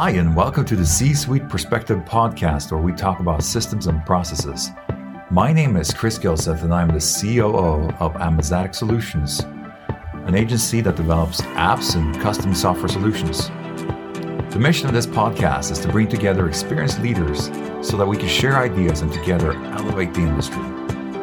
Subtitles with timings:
[0.00, 4.02] Hi, and welcome to the C Suite Perspective podcast, where we talk about systems and
[4.06, 4.70] processes.
[5.30, 9.40] My name is Chris Gilseth, and I'm the COO of Amazatic Solutions,
[10.24, 13.48] an agency that develops apps and custom software solutions.
[14.54, 17.50] The mission of this podcast is to bring together experienced leaders
[17.86, 20.62] so that we can share ideas and together elevate the industry.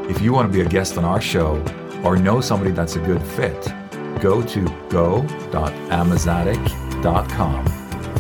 [0.07, 1.59] If you want to be a guest on our show
[2.04, 3.59] or know somebody that's a good fit,
[4.21, 7.77] go to go.amazatic.com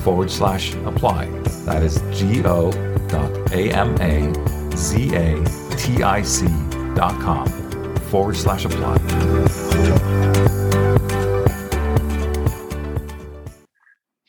[0.07, 1.25] forward slash apply.
[1.65, 1.99] That is
[6.95, 7.45] dot com
[8.03, 8.95] forward slash apply.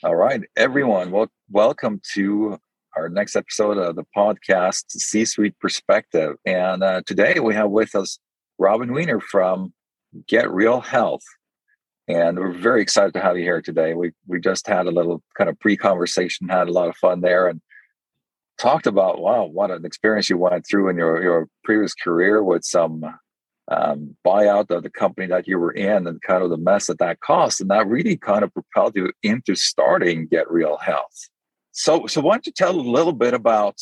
[0.03, 2.59] All right, everyone, well, welcome to
[2.97, 6.35] our next episode of the podcast, C Suite Perspective.
[6.45, 8.19] And uh, today we have with us
[8.59, 9.73] Robin Wiener from
[10.27, 11.23] Get Real Health
[12.09, 13.95] and we're very excited to have you here today.
[13.95, 17.49] We we just had a little kind of pre-conversation, had a lot of fun there,
[17.49, 17.61] and
[18.57, 22.65] talked about wow, what an experience you went through in your your previous career with
[22.65, 23.05] some
[23.71, 26.99] um, buyout of the company that you were in, and kind of the mess that
[26.99, 31.29] that cost, and that really kind of propelled you into starting Get Real Health.
[31.73, 33.77] So so why don't you tell a little bit about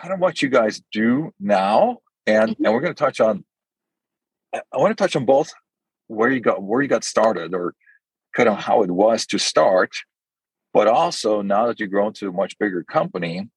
[0.00, 2.64] kind of what you guys do now, and mm-hmm.
[2.64, 3.44] and we're going to touch on.
[4.54, 5.52] I want to touch on both
[6.08, 7.74] where you got where you got started or
[8.34, 9.90] kind of how it was to start
[10.72, 13.48] but also now that you've grown to a much bigger company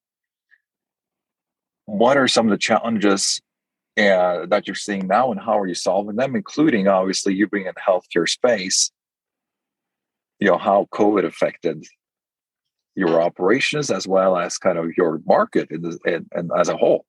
[1.86, 3.42] what are some of the challenges
[3.97, 7.66] uh, that you're seeing now and how are you solving them including obviously you being
[7.66, 8.92] in the healthcare space?
[10.39, 11.83] You know how covid affected
[12.95, 17.05] your operations as well as kind of your market and, as a whole.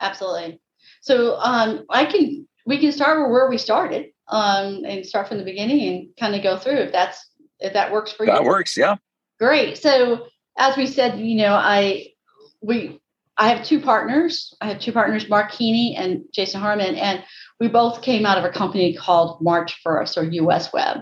[0.00, 0.60] Absolutely.
[1.00, 5.44] So um, i can we can start where we started um, and start from the
[5.44, 8.32] beginning and kind of go through if that's if that works for you.
[8.32, 8.96] That works, yeah.
[9.38, 9.78] Great.
[9.78, 10.26] So
[10.58, 12.08] as we said, you know, I
[12.60, 13.00] we
[13.36, 14.54] I have two partners.
[14.60, 17.24] I have two partners, Mark Keeney and Jason Harmon, and
[17.58, 20.98] we both came out of a company called March First or US Web.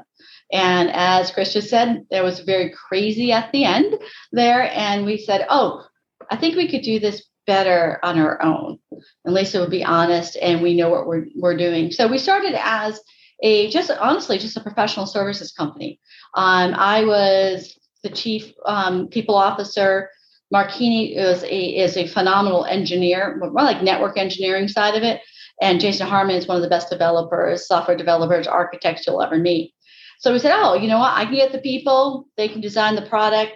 [0.52, 3.94] And as Chris just said, there was very crazy at the end
[4.32, 5.84] there, and we said, "Oh,
[6.30, 8.78] I think we could do this better on our own."
[9.24, 11.90] And Lisa would be honest, and we know what we're we're doing.
[11.90, 13.00] So we started as
[13.42, 16.00] a just honestly just a professional services company.
[16.34, 20.10] Um, I was the chief um, people officer.
[20.50, 25.20] Mark Keeney is a is a phenomenal engineer, more like network engineering side of it.
[25.60, 29.74] And Jason Harmon is one of the best developers, software developers, architects you'll ever meet.
[30.20, 31.16] So we said, oh, you know what?
[31.16, 32.28] I can get the people.
[32.36, 33.52] They can design the product.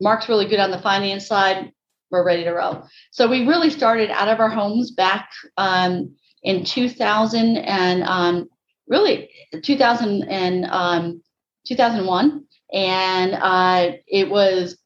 [0.00, 1.72] Mark's really good on the finance side.
[2.10, 2.86] We're ready to roll.
[3.10, 8.48] So we really started out of our homes back um, in 2000 and um,
[8.88, 9.30] really
[9.62, 11.22] 2000 and um,
[11.66, 14.78] 2001 and uh, it was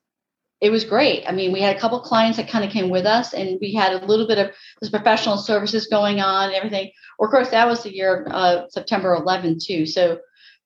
[0.61, 1.25] it was great.
[1.27, 3.72] I mean we had a couple clients that kind of came with us and we
[3.72, 4.50] had a little bit of
[4.81, 6.91] this professional services going on and everything.
[7.19, 9.87] Of course that was the year of uh, september 11 too.
[9.87, 10.21] So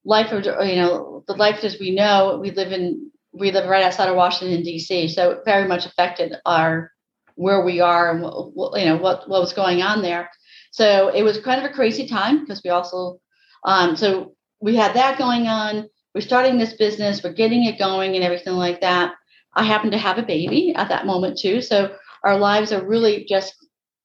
[0.04, 3.82] life of you know the life as we know we live in we live right
[3.82, 6.92] outside of washington d.c so it very much affected our
[7.36, 10.30] where we are and what, you know what what was going on there.
[10.70, 13.20] So it was kind of a crazy time because we also
[13.64, 15.88] um, so we had that going on.
[16.14, 19.14] We're starting this business, we're getting it going and everything like that.
[19.54, 21.60] I happened to have a baby at that moment too.
[21.60, 23.54] So our lives are really just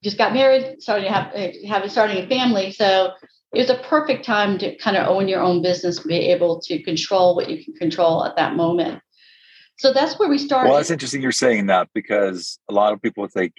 [0.03, 1.34] just got married, starting to have
[1.68, 2.72] have starting a family.
[2.72, 3.12] So
[3.53, 6.81] it was a perfect time to kind of own your own business, be able to
[6.84, 9.02] control what you can control at that moment.
[9.78, 10.69] So that's where we started.
[10.69, 13.53] Well, that's interesting you're saying that because a lot of people would think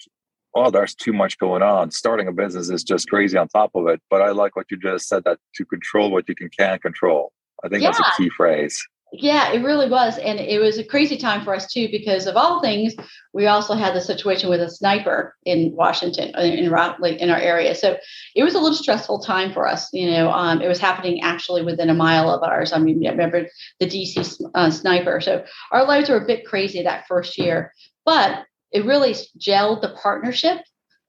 [0.54, 1.90] oh, there's too much going on.
[1.90, 4.00] Starting a business is just crazy on top of it.
[4.10, 7.32] But I like what you just said that to control what you can can control.
[7.64, 7.90] I think yeah.
[7.90, 8.82] that's a key phrase.
[9.12, 10.18] Yeah, it really was.
[10.18, 12.94] And it was a crazy time for us too, because of all things,
[13.32, 17.38] we also had the situation with a sniper in Washington, uh, in, like in our
[17.38, 17.74] area.
[17.74, 17.96] So
[18.36, 19.88] it was a little stressful time for us.
[19.92, 22.72] You know, um, it was happening actually within a mile of ours.
[22.72, 23.48] I mean, I remember
[23.80, 25.20] the DC uh, sniper.
[25.20, 27.72] So our lives were a bit crazy that first year.
[28.04, 30.58] But it really gelled the partnership.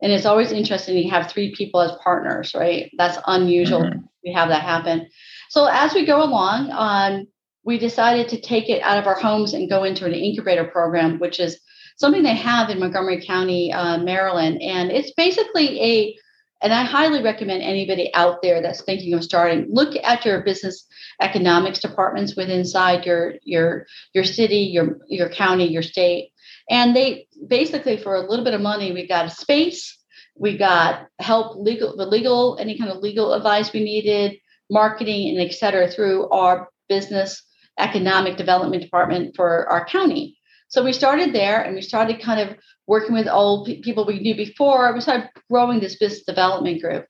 [0.01, 2.91] And it's always interesting to have three people as partners, right?
[2.97, 3.81] That's unusual.
[3.81, 3.99] Mm-hmm.
[4.23, 5.07] We have that happen.
[5.49, 7.27] So as we go along, um,
[7.63, 11.19] we decided to take it out of our homes and go into an incubator program,
[11.19, 11.59] which is
[11.97, 14.61] something they have in Montgomery County, uh, Maryland.
[14.61, 16.17] And it's basically a,
[16.63, 20.87] and I highly recommend anybody out there that's thinking of starting, look at your business
[21.19, 26.30] economics departments within inside your your your city, your your county, your state,
[26.71, 29.97] and they basically, for a little bit of money, we got a space,
[30.35, 34.37] we got help legal, the legal, any kind of legal advice we needed,
[34.69, 37.43] marketing, and et cetera through our business
[37.77, 40.37] economic development department for our county.
[40.69, 42.57] So we started there and we started kind of
[42.87, 44.93] working with old people we knew before.
[44.93, 47.05] We started growing this business development group.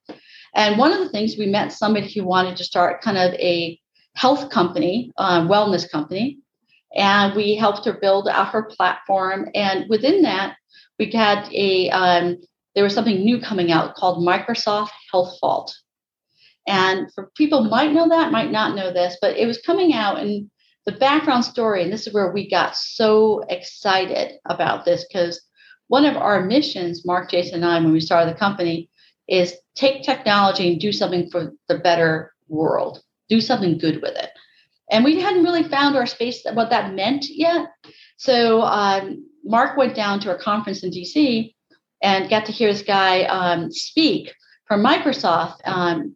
[0.55, 3.79] And one of the things we met somebody who wanted to start kind of a
[4.15, 6.39] health company, uh, wellness company.
[6.95, 9.49] And we helped her build out her platform.
[9.55, 10.57] And within that,
[10.99, 12.38] we had a, um,
[12.75, 15.75] there was something new coming out called Microsoft Health Vault.
[16.67, 20.19] And for people might know that, might not know this, but it was coming out
[20.19, 20.49] and
[20.85, 25.41] the background story, and this is where we got so excited about this because
[25.88, 28.89] one of our missions, Mark, Jason, and I, when we started the company,
[29.27, 34.29] is take technology and do something for the better world, do something good with it.
[34.91, 37.67] And we hadn't really found our space what that meant yet.
[38.17, 41.55] So um, Mark went down to a conference in DC
[42.03, 44.33] and got to hear this guy um, speak
[44.67, 45.57] from Microsoft.
[45.65, 46.15] Um,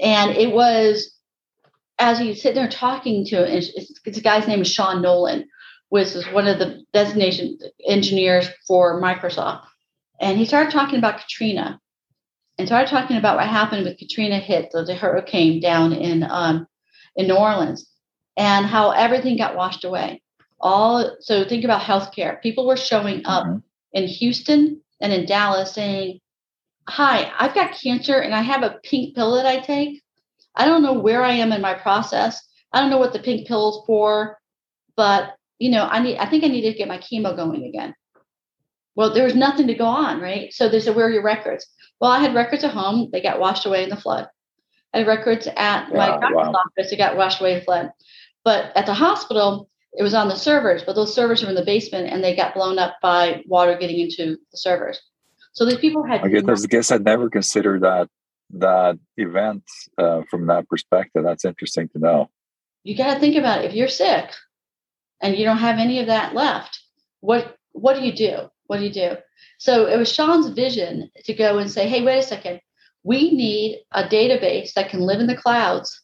[0.00, 1.16] and it was
[1.98, 5.48] as he's sitting there talking to a guy's name is Sean Nolan,
[5.88, 9.64] which is one of the distinguished engineers for Microsoft.
[10.20, 11.80] And he started talking about Katrina
[12.58, 16.66] and started talking about what happened with Katrina hit the, the hurricane down in um,
[17.16, 17.90] in New Orleans
[18.36, 20.22] and how everything got washed away.
[20.60, 22.40] All so think about healthcare.
[22.42, 23.58] People were showing up mm-hmm.
[23.92, 26.20] in Houston and in Dallas saying,
[26.88, 30.02] Hi, I've got cancer and I have a pink pill that I take
[30.54, 32.40] I don't know where I am in my process.
[32.72, 34.38] I don't know what the pink pill is for,
[34.96, 37.94] but you know, I need I think I need to get my chemo going again.
[38.96, 40.52] Well, there was nothing to go on, right?
[40.52, 41.66] So they said, Where are your records?
[42.00, 44.28] Well, I had records at home, they got washed away in the flood.
[44.92, 46.52] I had records at my doctor's wow.
[46.52, 47.90] office, they got washed away in the flood.
[48.44, 51.64] But at the hospital, it was on the servers, but those servers were in the
[51.64, 55.00] basement and they got blown up by water getting into the servers.
[55.52, 56.22] So these people had.
[56.22, 58.08] I guess, I guess I'd never considered that
[58.52, 59.62] that event
[59.98, 61.22] uh, from that perspective.
[61.24, 62.30] That's interesting to know.
[62.82, 63.66] You got to think about it.
[63.66, 64.30] If you're sick
[65.20, 66.80] and you don't have any of that left,
[67.20, 68.50] what what do you do?
[68.66, 69.16] What do you do?
[69.58, 72.60] So it was Sean's vision to go and say, "Hey, wait a second.
[73.02, 76.00] We need a database that can live in the clouds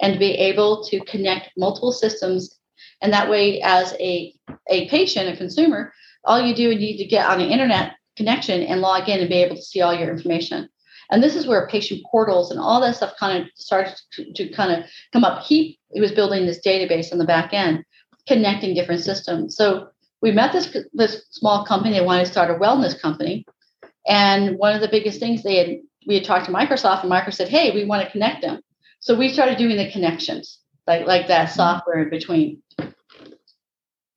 [0.00, 2.58] and be able to connect multiple systems.
[3.00, 4.34] And that way, as a
[4.68, 5.92] a patient, a consumer,
[6.24, 9.28] all you do is need to get on an internet connection and log in and
[9.28, 10.68] be able to see all your information.
[11.10, 14.48] And this is where patient portals and all that stuff kind of started to, to
[14.50, 15.42] kind of come up.
[15.42, 17.84] He, he was building this database on the back end,
[18.26, 19.56] connecting different systems.
[19.56, 19.88] So
[20.22, 23.44] we met this, this small company that wanted to start a wellness company.
[24.06, 27.34] And one of the biggest things they had, we had talked to Microsoft, and Microsoft
[27.34, 28.60] said, hey, we want to connect them.
[29.02, 32.62] So we started doing the connections, like, like that software in between.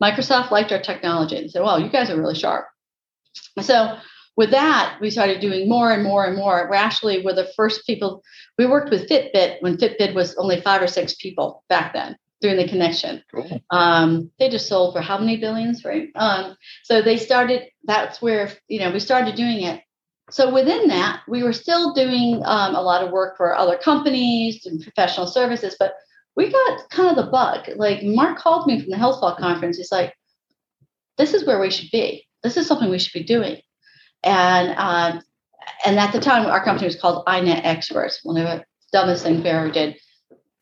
[0.02, 2.68] Microsoft liked our technology and said, well, you guys are really sharp.
[3.62, 3.98] So
[4.38, 6.68] with that, we started doing more and more and more.
[6.70, 8.22] We're actually were the first people.
[8.60, 12.58] We worked with Fitbit when Fitbit was only five or six people back then doing
[12.58, 13.24] the connection.
[13.34, 13.62] Cool.
[13.72, 16.10] Um, they just sold for how many billions, right?
[16.14, 17.64] Um, so they started.
[17.86, 19.82] That's where you know we started doing it.
[20.32, 24.66] So within that, we were still doing um, a lot of work for other companies
[24.66, 25.94] and professional services, but
[26.36, 27.70] we got kind of the bug.
[27.76, 29.78] Like Mark called me from the Health Vault conference.
[29.78, 30.14] He's like,
[31.18, 32.28] "This is where we should be.
[32.44, 33.62] This is something we should be doing."
[34.24, 35.22] And um,
[35.86, 38.20] and at the time, our company was called iNet Experts.
[38.24, 39.96] One of the dumbest things we ever did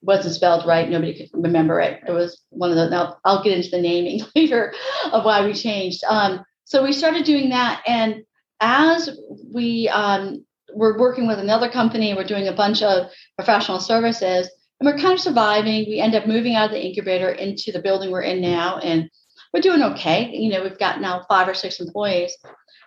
[0.01, 0.89] wasn't spelled right.
[0.89, 2.01] Nobody could remember it.
[2.05, 2.89] It was one of the.
[2.89, 4.73] Now I'll get into the naming later
[5.11, 6.03] of why we changed.
[6.03, 8.23] Um, so we started doing that, and
[8.63, 9.09] as
[9.53, 14.87] we um, were working with another company, we're doing a bunch of professional services, and
[14.87, 15.85] we're kind of surviving.
[15.87, 19.09] We end up moving out of the incubator into the building we're in now, and
[19.53, 20.31] we're doing okay.
[20.31, 22.35] You know, we've got now five or six employees.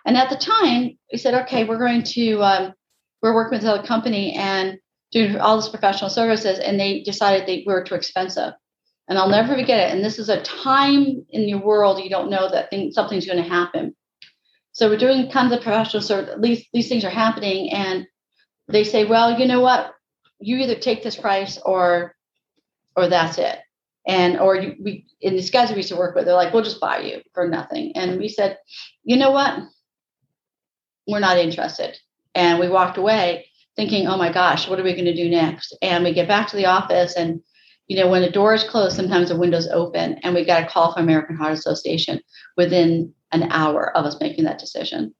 [0.05, 2.73] And at the time, we said, okay, we're going to, um,
[3.21, 4.79] we're working with another company and
[5.11, 6.59] doing all this professional services.
[6.59, 8.53] And they decided they were too expensive.
[9.07, 9.93] And I'll never forget it.
[9.93, 13.41] And this is a time in your world you don't know that thing, something's going
[13.41, 13.95] to happen.
[14.77, 16.35] So we're doing tons of professional service.
[16.39, 17.71] These, these things are happening.
[17.71, 18.07] And
[18.67, 19.93] they say, well, you know what?
[20.39, 22.15] You either take this price or,
[22.95, 23.59] or that's it
[24.07, 26.63] and or you, we and these guys we used to work with they're like we'll
[26.63, 28.57] just buy you for nothing and we said
[29.03, 29.59] you know what
[31.07, 31.97] we're not interested.
[32.35, 35.75] And we walked away thinking, oh my gosh, what are we going to do next?
[35.81, 37.41] And we get back to the office and
[37.87, 40.67] you know, when the door is closed, sometimes the windows open, and we got a
[40.67, 42.19] call from American Heart Association
[42.57, 45.13] within an hour of us making that decision.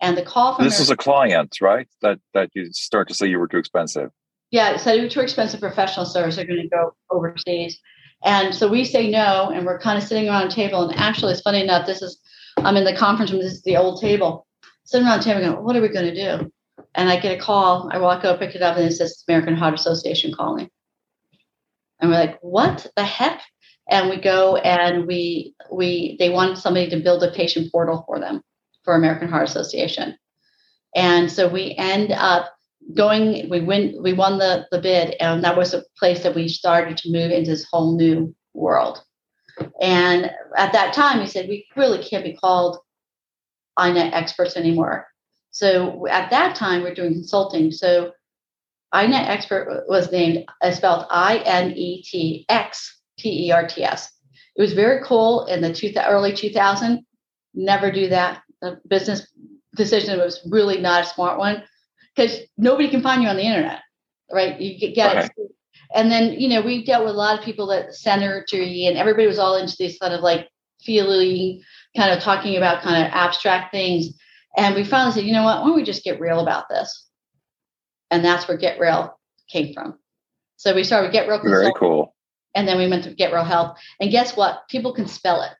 [0.00, 1.88] And the call from this is a client, right?
[2.02, 4.10] That that you start to say you were too expensive.
[4.50, 5.60] Yeah, said you were too expensive.
[5.60, 7.78] Professional service are going to go overseas,
[8.24, 10.88] and so we say no, and we're kind of sitting around a table.
[10.88, 11.86] And actually, it's funny enough.
[11.86, 12.20] This is
[12.58, 13.40] I'm in the conference room.
[13.40, 14.46] This is the old table,
[14.84, 16.52] sitting around the table going, what are we going to do?
[16.94, 17.88] And I get a call.
[17.92, 20.68] I walk up, pick it up, and it says American Heart Association calling.
[22.00, 23.40] And we're like, what the heck?
[23.90, 28.18] And we go and we we they wanted somebody to build a patient portal for
[28.18, 28.42] them
[28.84, 30.16] for American Heart Association,
[30.94, 32.52] and so we end up
[32.94, 33.48] going.
[33.48, 33.98] We win.
[34.02, 37.30] We won the the bid, and that was a place that we started to move
[37.30, 39.02] into this whole new world.
[39.80, 42.78] And at that time, we said we really can't be called
[43.78, 45.06] INET experts anymore.
[45.50, 47.70] So at that time, we're doing consulting.
[47.70, 48.12] So
[48.94, 53.82] INET expert was named, uh, spelled I N E T X T E R T
[53.82, 54.10] S.
[54.56, 57.04] It was very cool in the two, early 2000.
[57.54, 58.42] Never do that.
[58.60, 59.26] The business
[59.76, 61.62] decision was really not a smart one
[62.14, 63.80] because nobody can find you on the internet,
[64.30, 64.60] right?
[64.60, 65.30] You get, get right.
[65.36, 65.52] it.
[65.94, 69.26] And then, you know, we dealt with a lot of people that synergy and everybody
[69.26, 70.48] was all into these kind of like
[70.80, 71.62] feeling,
[71.96, 74.08] kind of talking about kind of abstract things.
[74.56, 77.08] And we finally said, you know what, why don't we just get real about this?
[78.10, 79.98] And that's where Get Real came from.
[80.56, 81.40] So we started with Get Real.
[81.42, 82.11] Very cool.
[82.54, 83.78] And then we went to Get Real Health.
[84.00, 84.68] And guess what?
[84.68, 85.52] People can spell it.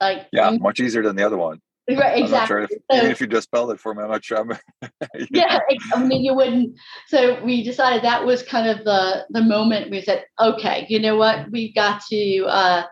[0.00, 1.60] Like yeah, much easier than the other one.
[1.88, 2.46] Right, exactly.
[2.48, 4.38] Sure if, so, even if you just spelled it for me, I'm not sure.
[4.38, 4.58] I'm,
[5.30, 5.60] yeah,
[5.94, 6.76] I mean, you wouldn't.
[7.06, 11.16] So we decided that was kind of the the moment we said, okay, you know
[11.16, 12.82] what, we've got to uh,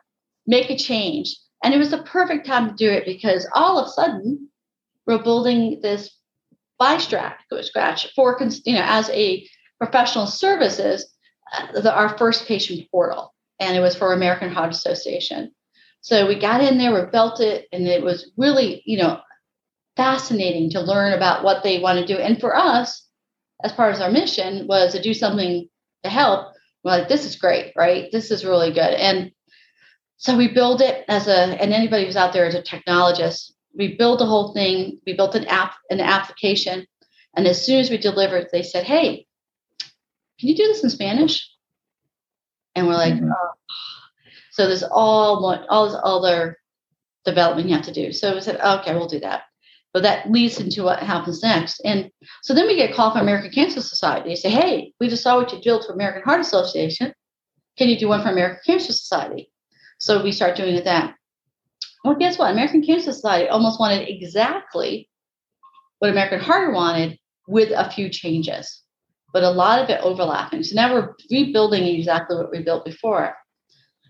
[0.46, 3.88] make a change, and it was the perfect time to do it because all of
[3.88, 4.48] a sudden
[5.06, 6.16] we're building this
[6.78, 9.46] by scratch for you know as a
[9.78, 11.13] professional services
[11.72, 15.52] the, our first patient portal and it was for american heart association.
[16.00, 19.20] So we got in there we built it and it was really you know
[19.96, 22.20] fascinating to learn about what they want to do.
[22.20, 23.06] And for us
[23.62, 25.68] as part of our mission was to do something
[26.02, 26.52] to help.
[26.82, 28.10] We're like this is great right?
[28.12, 28.94] This is really good.
[28.94, 29.32] And
[30.16, 33.52] so we build it as a and anybody who's out there as a technologist.
[33.76, 35.00] We built the whole thing.
[35.06, 36.86] We built an app, an application,
[37.36, 39.26] and as soon as we delivered, they said, "Hey,
[40.44, 41.50] can you do this in Spanish?"
[42.74, 43.30] And we're like, mm-hmm.
[43.30, 43.52] oh.
[44.52, 46.58] "So there's all what all this other
[47.24, 49.44] development you have to do." So we said, "Okay, we'll do that."
[49.94, 51.80] But that leads into what happens next.
[51.80, 52.10] And
[52.42, 54.28] so then we get called from American Cancer Society.
[54.28, 57.14] They say, "Hey, we just saw what you built for American Heart Association.
[57.78, 59.50] Can you do one for American Cancer Society?"
[59.98, 61.14] So we start doing it that.
[62.04, 62.50] Well, guess what?
[62.50, 65.08] American Cancer Society almost wanted exactly
[66.00, 68.83] what American Heart wanted with a few changes,
[69.34, 70.62] but a lot of it overlapping.
[70.62, 73.34] So now we're rebuilding exactly what we built before.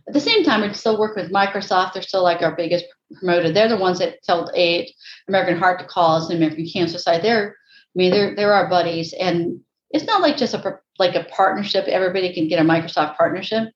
[0.06, 1.94] At the same time, we still work with Microsoft.
[1.94, 2.84] They're still like our biggest
[3.16, 3.50] promoter.
[3.50, 4.90] They're the ones that told aid
[5.26, 7.22] American Heart to call us and American Cancer Society.
[7.22, 11.24] They're, I mean, they're they're our buddies, and it's not like just a like a
[11.24, 11.86] partnership.
[11.86, 13.70] Everybody can get a Microsoft partnership.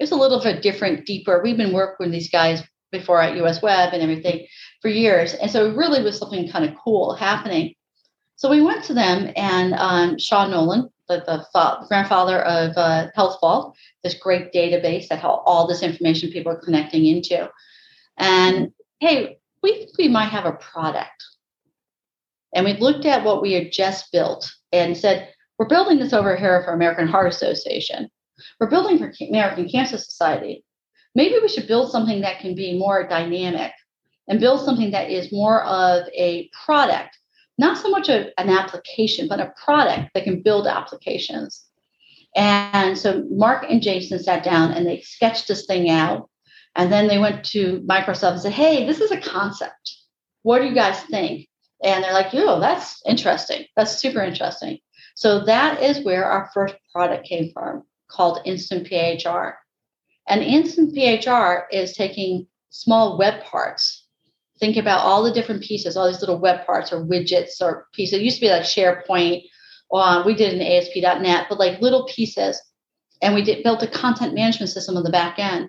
[0.00, 1.40] It's a little bit different, deeper.
[1.40, 4.46] We've been working with these guys before at US Web and everything
[4.82, 5.34] for years.
[5.34, 7.74] And so it really was something kind of cool happening.
[8.40, 13.08] So we went to them and um, Sean Nolan, the, the fa- grandfather of uh,
[13.14, 17.50] Health Vault, this great database that all this information people are connecting into.
[18.16, 21.22] And hey, we we might have a product.
[22.54, 26.34] And we looked at what we had just built and said, we're building this over
[26.34, 28.08] here for American Heart Association.
[28.58, 30.64] We're building for American Cancer Society
[31.14, 33.72] maybe we should build something that can be more dynamic
[34.28, 37.18] and build something that is more of a product,
[37.60, 41.66] not so much a, an application, but a product that can build applications.
[42.34, 46.28] And so Mark and Jason sat down and they sketched this thing out.
[46.74, 49.96] And then they went to Microsoft and said, Hey, this is a concept.
[50.42, 51.48] What do you guys think?
[51.84, 53.66] And they're like, Yo, that's interesting.
[53.76, 54.78] That's super interesting.
[55.14, 59.54] So that is where our first product came from called Instant PHR.
[60.28, 63.99] And Instant PHR is taking small web parts.
[64.60, 68.18] Think about all the different pieces, all these little web parts or widgets or pieces.
[68.18, 69.44] It used to be like SharePoint.
[69.92, 72.60] Um, we did an ASP.NET, but like little pieces.
[73.22, 75.68] And we did, built a content management system on the back end.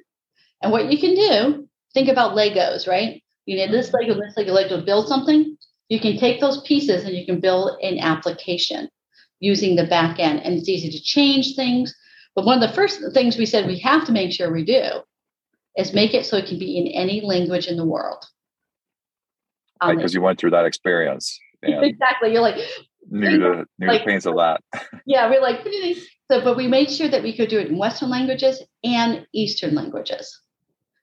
[0.61, 3.23] And what you can do, think about Legos, right?
[3.45, 5.57] You need this Lego, this Lego, Lego to build something.
[5.89, 8.89] You can take those pieces and you can build an application
[9.39, 10.41] using the back end.
[10.43, 11.95] And it's easy to change things.
[12.35, 15.01] But one of the first things we said we have to make sure we do
[15.77, 18.23] is make it so it can be in any language in the world.
[19.81, 21.39] Um, because you went through that experience.
[21.63, 22.31] exactly.
[22.31, 22.55] You're like,
[23.09, 24.61] knew the knew like, the pains of that.
[25.05, 25.65] yeah, we're like,
[26.31, 29.75] so, but we made sure that we could do it in Western languages and Eastern
[29.75, 30.39] languages.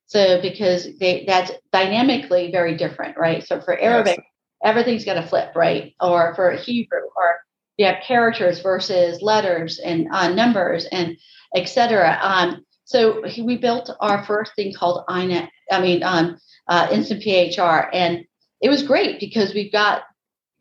[0.07, 3.47] So because they that's dynamically very different, right?
[3.47, 4.27] So for Arabic, yes.
[4.65, 5.95] everything's got to flip, right?
[6.01, 7.37] Or for Hebrew, or
[7.77, 11.17] you have characters versus letters and uh, numbers and
[11.55, 12.19] etc.
[12.23, 15.43] Um, so we built our first thing called I
[15.83, 18.25] mean, um, uh, Instant PHR, and
[18.61, 20.03] it was great because we've got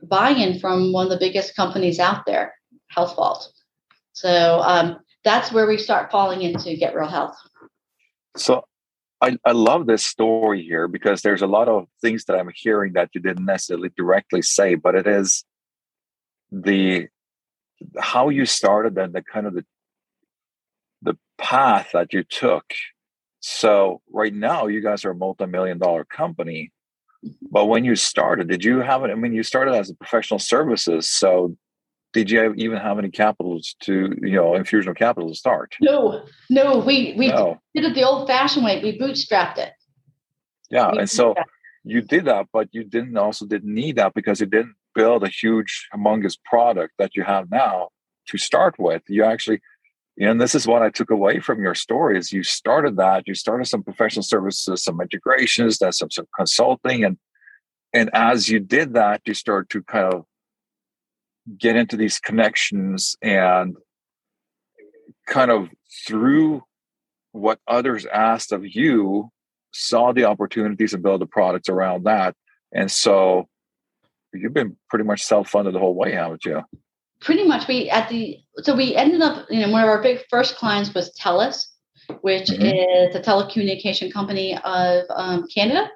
[0.03, 2.53] buy-in from one of the biggest companies out there,
[2.89, 3.51] Health Vault.
[4.13, 7.35] So um, that's where we start falling into Get Real Health.
[8.35, 8.65] So
[9.21, 12.93] I, I love this story here because there's a lot of things that I'm hearing
[12.93, 15.43] that you didn't necessarily directly say, but it is
[16.51, 17.07] the
[17.99, 19.65] how you started and the kind of the
[21.01, 22.65] the path that you took.
[23.39, 26.71] So right now you guys are a multi-million dollar company.
[27.51, 29.11] But when you started, did you have it?
[29.11, 31.09] I mean, you started as a professional services.
[31.09, 31.55] So
[32.13, 36.23] did you even have any capitals to you know infusion of capital to start no
[36.49, 37.59] no we we no.
[37.75, 39.73] did it the old fashioned way we bootstrapped it
[40.71, 41.35] yeah we and so
[41.83, 45.29] you did that but you didn't also didn't need that because you didn't build a
[45.29, 47.89] huge humongous product that you have now
[48.27, 49.59] to start with you actually
[50.19, 53.33] and this is what i took away from your story is you started that you
[53.33, 57.17] started some professional services some integrations then some, some consulting and
[57.93, 60.25] and as you did that you start to kind of
[61.57, 63.77] get into these connections and
[65.27, 65.69] kind of
[66.05, 66.63] through
[67.31, 69.29] what others asked of you
[69.71, 72.35] saw the opportunities and build the products around that.
[72.73, 73.47] And so
[74.33, 76.63] you've been pretty much self-funded the whole way haven't you?
[77.19, 77.67] Pretty much.
[77.67, 80.93] We at the so we ended up you know one of our big first clients
[80.93, 81.65] was telus
[82.21, 82.63] which mm-hmm.
[82.63, 85.89] is a telecommunication company of um, canada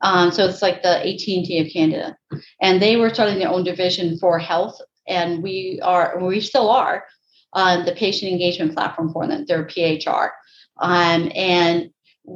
[0.00, 2.16] um, so it's like the AT&T of Canada,
[2.62, 7.04] and they were starting their own division for health, and we are, we still are,
[7.54, 9.44] um, the patient engagement platform for them.
[9.46, 10.30] They're PHR,
[10.80, 11.90] um, and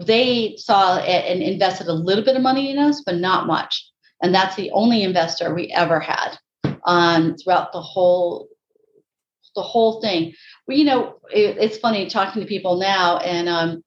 [0.07, 3.89] they saw it and invested a little bit of money in us, but not much.
[4.23, 6.39] And that's the only investor we ever had
[6.85, 8.49] um, throughout the whole
[9.55, 10.35] the whole thing.
[10.67, 13.85] Well, you know, it, it's funny talking to people now, and um,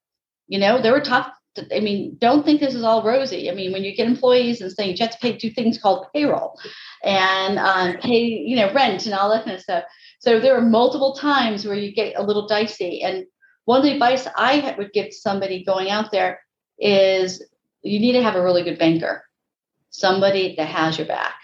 [0.47, 1.31] you know, there were tough
[1.71, 3.49] I mean, don't think this is all rosy.
[3.49, 6.07] I mean, when you get employees and saying you have to pay two things called
[6.13, 6.59] payroll
[7.03, 9.83] and um, pay, you know, rent and all that kind of stuff.
[10.19, 13.01] So there are multiple times where you get a little dicey.
[13.03, 13.25] And
[13.65, 16.39] one of the advice I would give somebody going out there
[16.77, 17.43] is
[17.83, 19.23] you need to have a really good banker,
[19.91, 21.35] somebody that has your back.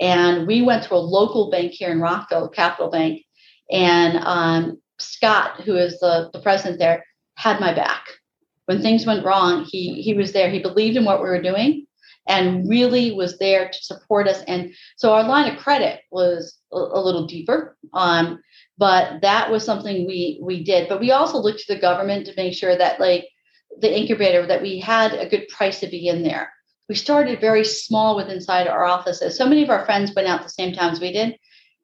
[0.00, 3.22] And we went to a local bank here in Rockville, Capital Bank,
[3.72, 7.04] and um, Scott, who is the, the president there,
[7.36, 8.06] had my back
[8.66, 10.50] when things went wrong, he he was there.
[10.50, 11.86] He believed in what we were doing
[12.28, 14.42] and really was there to support us.
[14.46, 17.76] And so our line of credit was a, a little deeper.
[17.92, 18.40] Um,
[18.78, 20.88] but that was something we we did.
[20.88, 23.28] But we also looked to the government to make sure that like
[23.80, 26.52] the incubator that we had a good price to be in there.
[26.88, 29.36] We started very small with inside our offices.
[29.36, 31.36] So many of our friends went out the same time as we did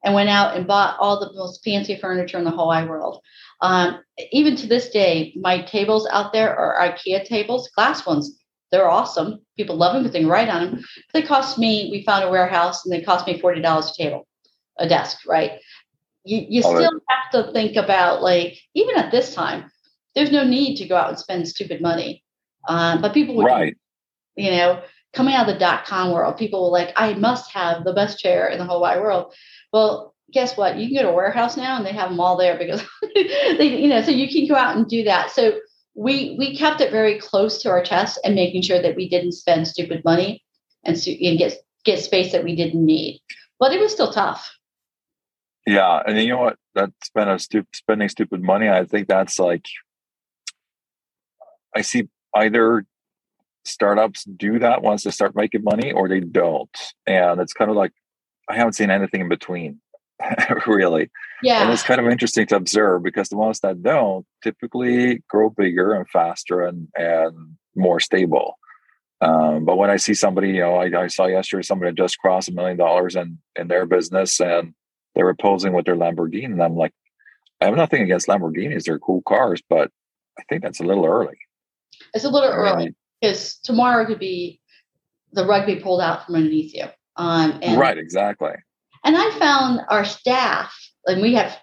[0.03, 3.21] and went out and bought all the most fancy furniture in the whole wide world.
[3.61, 3.99] Um,
[4.31, 8.39] even to this day, my tables out there are IKEA tables, glass ones.
[8.71, 9.39] They're awesome.
[9.57, 10.85] People love them, but they can write on them.
[11.13, 14.27] They cost me, we found a warehouse and they cost me $40 a table,
[14.77, 15.59] a desk, right?
[16.23, 19.71] You, you still have to think about, like, even at this time,
[20.15, 22.23] there's no need to go out and spend stupid money.
[22.67, 23.75] Um, but people would, right.
[24.35, 24.81] you know,
[25.13, 28.19] coming out of the dot com world, people were like, I must have the best
[28.19, 29.33] chair in the whole wide world.
[29.71, 30.77] Well, guess what?
[30.77, 32.83] You can go to a warehouse now and they have them all there because
[33.15, 35.31] they, you know, so you can go out and do that.
[35.31, 35.59] So
[35.95, 39.33] we we kept it very close to our chest and making sure that we didn't
[39.33, 40.43] spend stupid money
[40.83, 41.53] and, and get
[41.83, 43.21] get space that we didn't need.
[43.59, 44.55] But it was still tough.
[45.67, 46.57] Yeah, and you know what?
[46.75, 48.69] That spend a stu- spending stupid money.
[48.69, 49.65] I think that's like
[51.75, 52.85] I see either
[53.65, 57.77] startups do that once they start making money or they don't, and it's kind of
[57.77, 57.91] like
[58.49, 59.79] I haven't seen anything in between.
[60.67, 61.09] really.
[61.41, 61.63] Yeah.
[61.63, 65.93] And it's kind of interesting to observe because the ones that don't typically grow bigger
[65.93, 68.57] and faster and, and more stable.
[69.21, 72.49] Um, but when I see somebody, you know, I, I saw yesterday somebody just crossed
[72.49, 74.73] a million dollars in, in their business and
[75.15, 76.45] they were posing with their Lamborghini.
[76.45, 76.93] And I'm like,
[77.61, 78.83] I have nothing against Lamborghinis.
[78.83, 79.91] They're cool cars, but
[80.37, 81.37] I think that's a little early.
[82.13, 84.61] It's a little early because tomorrow could be
[85.33, 86.85] the rug be pulled out from underneath you.
[87.19, 88.53] Um, and right, exactly.
[89.03, 90.73] And I found our staff,
[91.05, 91.57] and we have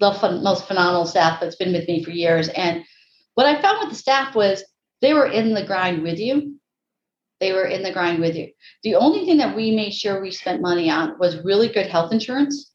[0.00, 2.48] the fun, most phenomenal staff that's been with me for years.
[2.48, 2.82] And
[3.34, 4.64] what I found with the staff was
[5.02, 6.58] they were in the grind with you.
[7.40, 8.52] They were in the grind with you.
[8.84, 12.10] The only thing that we made sure we spent money on was really good health
[12.10, 12.72] insurance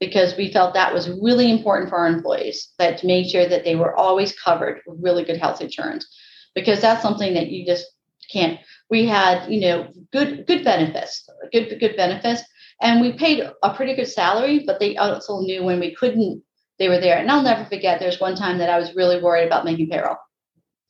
[0.00, 3.64] because we felt that was really important for our employees that to make sure that
[3.64, 6.06] they were always covered with really good health insurance
[6.54, 7.86] because that's something that you just
[8.30, 8.58] can't
[8.92, 9.76] we had you know
[10.12, 12.42] good good benefits good good benefits
[12.82, 16.42] and we paid a pretty good salary, but they also knew when we couldn't,
[16.80, 17.16] they were there.
[17.16, 20.16] And I'll never forget, there's one time that I was really worried about making payroll,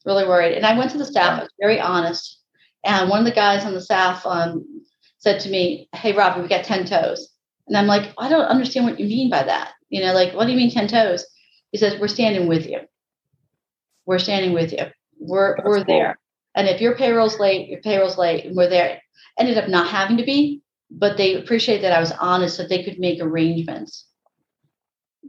[0.07, 0.57] really worried.
[0.57, 2.41] And I went to the staff, I was very honest.
[2.83, 4.65] And one of the guys on the staff um,
[5.19, 7.29] said to me, Hey, Robbie, we got 10 toes.
[7.69, 9.73] And I'm like, I don't understand what you mean by that.
[9.91, 11.27] You know, like, what do you mean 10 toes?
[11.73, 12.81] He says, We're standing with you.
[14.07, 14.87] We're standing with you.
[15.21, 15.85] we're That's we're cool.
[15.85, 16.19] there.
[16.55, 19.01] And if your payroll's late, your payroll's late, and we're there.
[19.38, 22.85] Ended up not having to be, but they appreciate that I was honest so they
[22.85, 24.07] could make arrangements.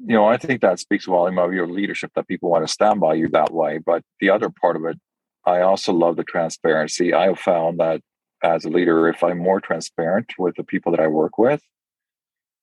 [0.06, 3.00] you know, I think that speaks volume of your leadership that people want to stand
[3.00, 3.78] by you that way.
[3.78, 4.98] But the other part of it,
[5.46, 7.14] I also love the transparency.
[7.14, 8.02] I have found that
[8.44, 11.62] as a leader, if I'm more transparent with the people that I work with,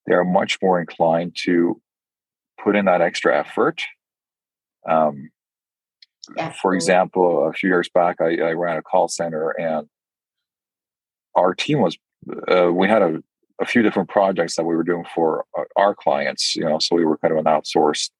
[0.06, 1.80] they're much more inclined to
[2.62, 3.82] put in that extra effort.
[4.88, 5.30] Um,
[6.60, 9.88] for example, a few years back, I, I ran a call center and
[11.34, 11.96] our team was,
[12.50, 13.22] uh, we had a,
[13.60, 16.96] a few different projects that we were doing for uh, our clients, you know, so
[16.96, 18.10] we were kind of an outsourced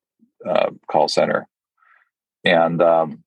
[0.48, 1.48] uh, call center.
[2.44, 3.24] And um,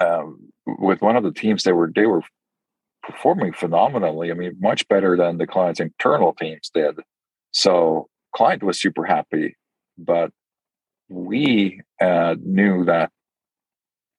[0.00, 2.22] um, with one of the teams, they were, they were
[3.02, 4.30] performing phenomenally.
[4.30, 6.96] I mean, much better than the client's internal teams did.
[7.52, 9.56] So client was super happy,
[9.96, 10.30] but
[11.08, 13.10] we uh, knew that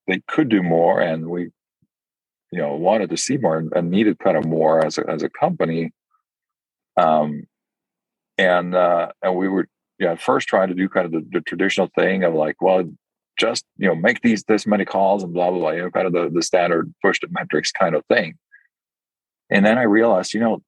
[0.07, 1.51] they could do more and we
[2.51, 5.29] you know wanted to see more and, needed kind of more as a, as a
[5.29, 5.91] company.
[6.95, 7.43] Um
[8.37, 9.67] and uh and we were
[9.99, 12.83] yeah at first trying to do kind of the, the traditional thing of like well
[13.37, 16.07] just you know make these this many calls and blah blah blah you know kind
[16.07, 18.35] of the, the standard push to metrics kind of thing.
[19.49, 20.61] And then i realized you know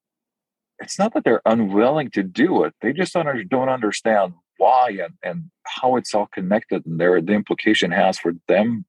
[0.79, 2.73] it's not that they're unwilling to do it.
[2.81, 7.33] They just don't, don't understand why and, and how it's all connected and there the
[7.33, 8.85] implication has for them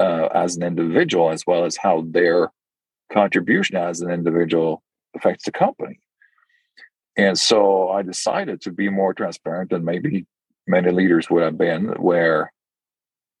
[0.00, 2.50] uh, as an individual as well as how their
[3.12, 4.82] contribution as an individual
[5.14, 6.00] affects the company.
[7.16, 10.26] And so i decided to be more transparent than maybe
[10.66, 12.52] many leaders would have been where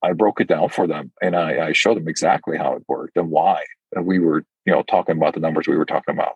[0.02, 3.16] i broke it down for them and i, I showed them exactly how it worked
[3.16, 3.64] and why
[3.94, 6.34] and we were you know talking about the numbers we were talking about.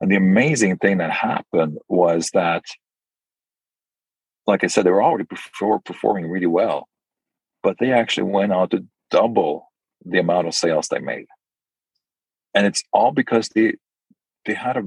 [0.00, 2.64] And the amazing thing that happened was that
[4.46, 5.24] like I said, they were already
[5.84, 6.88] performing really well,
[7.62, 9.70] but they actually went on to double
[10.04, 11.26] the amount of sales they made,
[12.54, 13.74] and it's all because they
[14.44, 14.84] they had a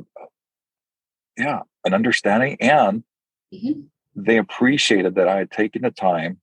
[1.38, 3.04] yeah an understanding and
[3.54, 3.88] Mhm.
[4.16, 6.42] they appreciated that I had taken the time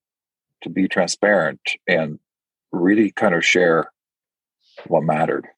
[0.63, 2.19] to be transparent and
[2.71, 3.93] really kind of share
[4.87, 5.49] what mattered.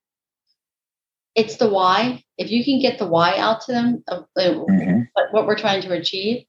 [1.35, 2.25] It's the why.
[2.39, 5.09] If you can get the why out to them of uh, Mhm.
[5.13, 6.47] what, what we're trying to achieve,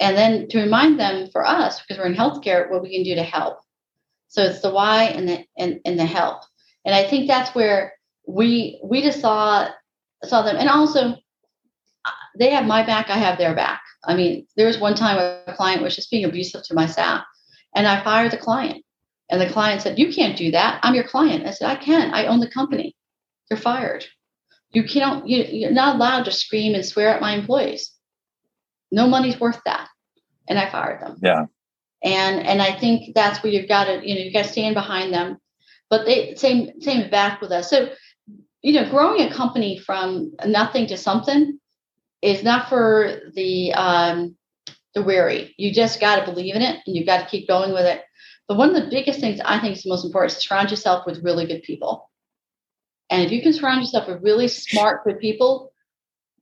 [0.00, 3.14] and then to remind them for us, because we're in healthcare, what we can do
[3.14, 3.60] to help.
[4.28, 6.42] So it's the why and the and, and the help.
[6.84, 7.92] And I think that's where
[8.26, 9.68] we we just saw
[10.24, 10.56] saw them.
[10.56, 11.16] And also
[12.38, 13.82] they have my back, I have their back.
[14.04, 17.24] I mean, there was one time a client was just being abusive to my staff,
[17.74, 18.84] and I fired the client.
[19.32, 20.78] And the client said, You can't do that.
[20.82, 21.46] I'm your client.
[21.46, 22.12] I said, I can.
[22.12, 22.94] I own the company.
[23.50, 24.04] You're fired.
[24.72, 27.91] You can't, you, you're not allowed to scream and swear at my employees.
[28.92, 29.88] No money's worth that.
[30.48, 31.18] And I fired them.
[31.22, 31.46] Yeah.
[32.04, 34.74] And and I think that's where you've got to, you know, you've got to stand
[34.74, 35.38] behind them.
[35.88, 37.70] But they same same back with us.
[37.70, 37.90] So,
[38.60, 41.58] you know, growing a company from nothing to something
[42.20, 44.36] is not for the um
[44.94, 45.54] the weary.
[45.56, 48.02] You just got to believe in it and you've got to keep going with it.
[48.48, 51.06] But one of the biggest things I think is the most important is surround yourself
[51.06, 52.10] with really good people.
[53.08, 55.72] And if you can surround yourself with really smart, good people,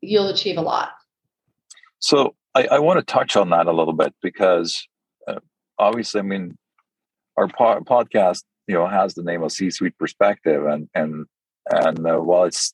[0.00, 0.90] you'll achieve a lot.
[1.98, 4.86] So I, I want to touch on that a little bit because
[5.28, 5.40] uh,
[5.78, 6.56] obviously, I mean,
[7.36, 11.26] our po- podcast, you know, has the name of C-suite perspective, and and
[11.70, 12.72] and uh, while it's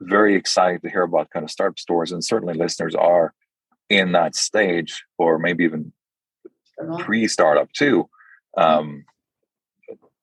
[0.00, 3.34] very exciting to hear about kind of startup stories, and certainly listeners are
[3.88, 5.92] in that stage, or maybe even
[7.00, 8.08] pre-startup too.
[8.56, 9.04] Um,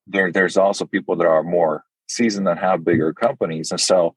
[0.08, 4.16] there, there's also people that are more seasoned and have bigger companies, and so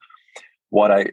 [0.70, 1.06] what I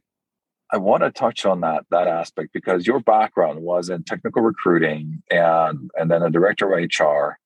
[0.72, 5.24] I want to touch on that that aspect because your background was in technical recruiting
[5.32, 7.38] and and then a director of HR,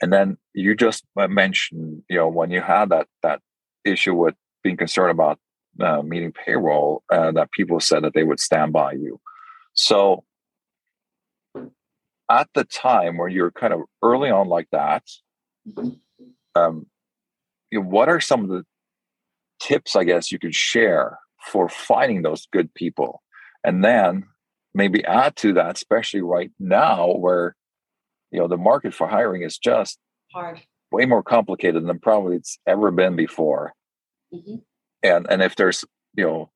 [0.00, 3.40] and then you just mentioned you know when you had that that
[3.84, 5.38] issue with being concerned about
[5.80, 9.20] uh, meeting payroll uh, that people said that they would stand by you.
[9.74, 10.24] So
[12.30, 15.02] at the time where you're kind of early on like that,
[16.54, 16.86] um,
[17.70, 18.64] you know, what are some of the
[19.60, 23.22] tips I guess you could share for finding those good people.
[23.64, 24.26] And then
[24.74, 27.54] maybe add to that especially right now where
[28.30, 29.98] you know the market for hiring is just
[30.32, 30.60] hard.
[30.90, 33.74] way more complicated than probably it's ever been before.
[34.32, 34.56] Mm-hmm.
[35.02, 36.50] and and if there's you know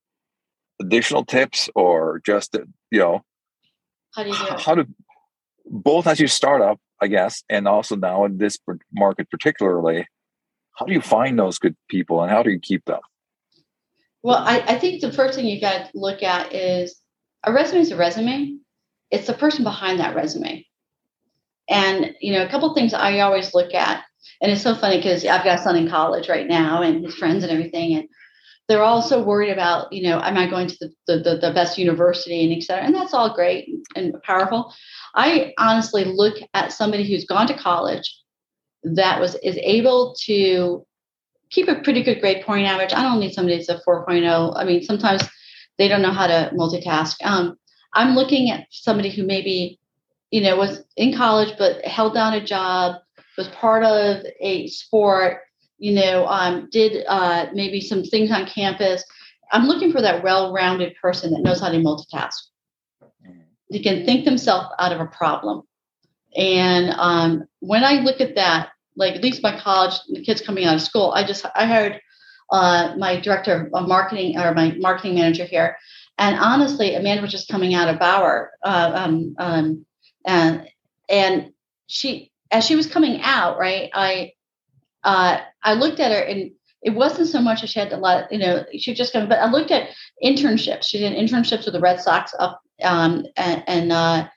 [0.81, 2.57] additional tips or just
[2.91, 3.23] you know
[4.15, 4.89] how do you do how to
[5.67, 8.59] both as you start up i guess and also now in this
[8.95, 10.07] market particularly
[10.79, 13.01] how do you find those good people and how do you keep them
[14.27, 17.01] well, I, I think the first thing you got to look at is
[17.45, 18.59] a resume is a resume.
[19.13, 20.67] It's the person behind that resume.
[21.69, 24.03] And you know, a couple things I always look at,
[24.43, 27.15] and it's so funny because I've got a son in college right now, and his
[27.15, 28.09] friends and everything, and
[28.69, 32.43] they're also worried about, you know, am I going to the, the, the best university
[32.43, 32.85] and et cetera.
[32.85, 34.75] And that's all great and powerful.
[35.15, 38.13] I honestly look at somebody who's gone to college
[38.83, 40.86] that was is able to
[41.57, 42.93] keep a pretty good grade point average.
[42.93, 44.53] I don't need somebody that's a 4.0.
[44.57, 45.23] I mean, sometimes
[45.79, 47.17] they don't know how to multitask.
[47.25, 47.57] Um,
[47.95, 49.81] I'm looking at somebody who maybe,
[50.31, 52.97] you know, was in college but held down a job,
[53.39, 55.39] was part of a sport,
[55.79, 59.03] you know, um, did uh, maybe some things on campus.
[59.51, 62.35] I'm looking for that well-rounded person that knows how to multitask.
[63.71, 65.63] They can think themselves out of a problem.
[66.37, 70.65] And um, when I look at that, like at least my college, the kids coming
[70.65, 72.01] out of school, I just I hired
[72.51, 75.77] uh, my director of marketing or my marketing manager here,
[76.19, 79.87] and honestly, Amanda was just coming out of Bauer, uh, um, um,
[80.25, 80.69] and
[81.09, 81.53] and
[81.87, 84.33] she as she was coming out, right, I
[85.05, 88.31] uh, I looked at her and it wasn't so much that she had to let
[88.31, 89.91] you know she just come, but I looked at
[90.23, 90.85] internships.
[90.85, 94.29] She did internships with the Red Sox up um, and and, uh,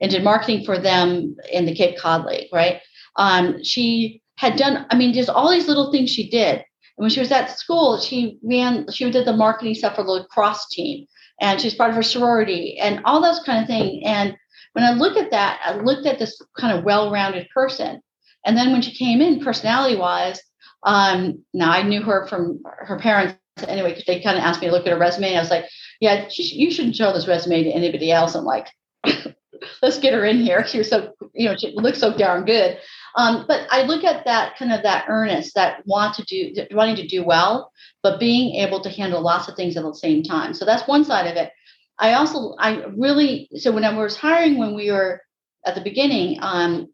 [0.00, 2.80] and did marketing for them in the Cape Cod League, right?
[3.18, 6.56] Um, she had done, I mean, just all these little things she did.
[6.56, 10.10] And when she was at school, she ran, she did the marketing stuff for the
[10.10, 11.06] lacrosse team,
[11.40, 14.02] and she's part of her sorority and all those kind of things.
[14.06, 14.36] And
[14.72, 18.00] when I look at that, I looked at this kind of well-rounded person.
[18.46, 20.40] And then when she came in, personality-wise,
[20.84, 24.68] um, now I knew her from her parents anyway because they kind of asked me
[24.68, 25.36] to look at her resume.
[25.36, 25.66] I was like,
[26.00, 28.68] "Yeah, you shouldn't show this resume to anybody else." I'm like,
[29.82, 32.78] "Let's get her in here." She was so, you know, she looks so darn good.
[33.18, 36.94] Um, but I look at that kind of that earnest, that want to do, wanting
[36.96, 40.54] to do well, but being able to handle lots of things at the same time.
[40.54, 41.50] So that's one side of it.
[41.98, 45.20] I also, I really, so when I was hiring, when we were
[45.66, 46.92] at the beginning, um,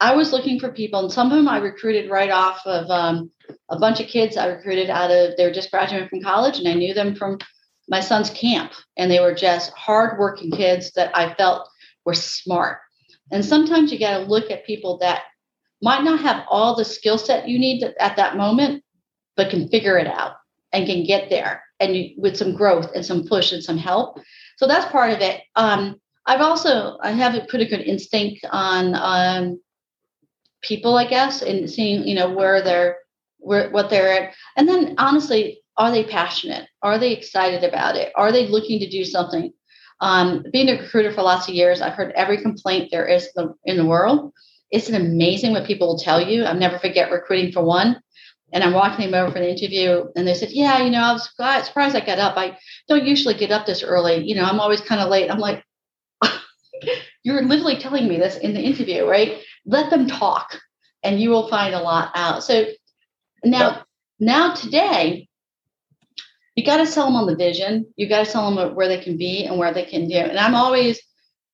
[0.00, 3.30] I was looking for people, and some of them I recruited right off of um,
[3.68, 6.66] a bunch of kids I recruited out of, they were just graduating from college, and
[6.66, 7.38] I knew them from
[7.88, 11.68] my son's camp, and they were just hardworking kids that I felt
[12.04, 12.78] were smart.
[13.30, 15.22] And sometimes you got to look at people that
[15.82, 18.82] might not have all the skill set you need at that moment,
[19.36, 20.34] but can figure it out
[20.72, 24.18] and can get there and you, with some growth and some push and some help.
[24.56, 25.40] So that's part of it.
[25.56, 29.60] Um, I've also I have a pretty good instinct on um,
[30.62, 32.98] people, I guess, and seeing you know where they're
[33.38, 36.68] where what they're at, and then honestly, are they passionate?
[36.82, 38.12] Are they excited about it?
[38.14, 39.52] Are they looking to do something?
[40.02, 43.28] Um, being a recruiter for lots of years, I've heard every complaint there is
[43.64, 44.32] in the world
[44.72, 46.44] isn't amazing what people will tell you.
[46.44, 48.00] I'll never forget recruiting for one.
[48.52, 51.12] And I'm walking them over for the interview, and they said, "Yeah, you know, I
[51.12, 52.36] was surprised I got up.
[52.36, 54.24] I don't usually get up this early.
[54.24, 55.64] You know, I'm always kind of late." I'm like,
[57.22, 59.38] "You're literally telling me this in the interview, right?
[59.66, 60.58] Let them talk,
[61.04, 62.66] and you will find a lot out." So
[63.44, 63.84] now,
[64.18, 65.28] now today,
[66.56, 67.86] you got to sell them on the vision.
[67.96, 70.16] You got to sell them where they can be and where they can do.
[70.16, 71.00] And I'm always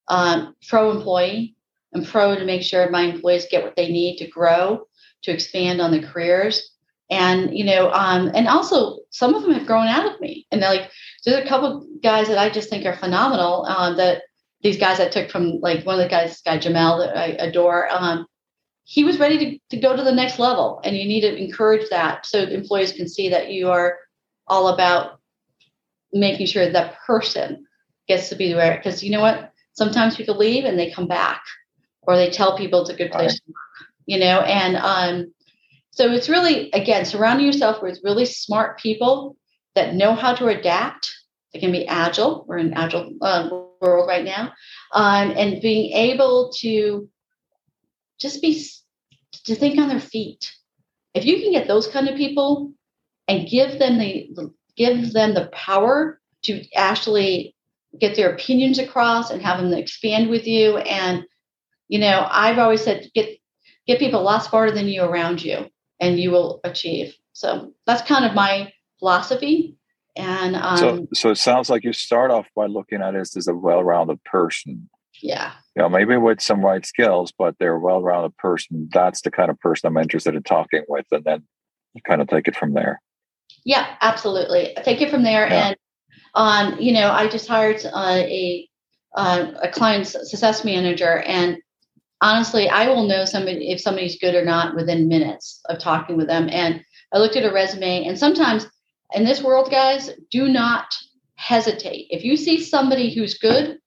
[0.08, 1.55] um, pro employee.
[1.96, 4.86] I'm pro to make sure my employees get what they need to grow,
[5.22, 6.70] to expand on their careers.
[7.10, 10.46] And, you know, um, and also some of them have grown out of me.
[10.50, 10.90] And they're like,
[11.24, 14.22] there's a couple guys that I just think are phenomenal um, that
[14.62, 17.26] these guys I took from like one of the guys, this guy Jamel that I
[17.38, 17.88] adore.
[17.90, 18.26] Um,
[18.84, 21.88] he was ready to, to go to the next level and you need to encourage
[21.90, 23.98] that so employees can see that you are
[24.46, 25.20] all about
[26.12, 27.66] making sure that person
[28.08, 31.42] gets to be where because you know what sometimes people leave and they come back
[32.06, 33.40] or they tell people it's a good place right.
[33.46, 35.32] to work, you know, and um,
[35.90, 39.36] so it's really again surrounding yourself with really smart people
[39.74, 41.14] that know how to adapt.
[41.52, 42.44] They can be agile.
[42.46, 43.48] We're in agile uh,
[43.80, 44.52] world right now,
[44.92, 47.08] um, and being able to
[48.18, 48.62] just be
[49.44, 50.52] to think on their feet.
[51.14, 52.72] If you can get those kind of people
[53.28, 57.54] and give them the give them the power to actually
[57.98, 61.24] get their opinions across and have them expand with you and
[61.88, 63.38] you know, I've always said get
[63.86, 65.70] get people a lot smarter than you around you,
[66.00, 67.14] and you will achieve.
[67.32, 69.76] So that's kind of my philosophy.
[70.16, 73.46] And um, so, so it sounds like you start off by looking at it as
[73.48, 74.88] a well-rounded person.
[75.22, 75.52] Yeah.
[75.74, 78.88] You know, maybe with some right skills, but they're a well-rounded person.
[78.92, 81.42] That's the kind of person I'm interested in talking with, and then
[81.94, 83.00] you kind of take it from there.
[83.64, 84.74] Yeah, absolutely.
[84.84, 85.68] Take it from there, yeah.
[85.68, 85.76] and
[86.34, 88.68] um, you know, I just hired uh, a
[89.14, 91.58] uh, a client success manager, and
[92.20, 96.26] honestly, I will know somebody if somebody's good or not within minutes of talking with
[96.26, 96.48] them.
[96.50, 98.66] And I looked at a resume, and sometimes
[99.14, 100.94] in this world, guys, do not
[101.36, 102.08] hesitate.
[102.10, 103.78] If you see somebody who's good,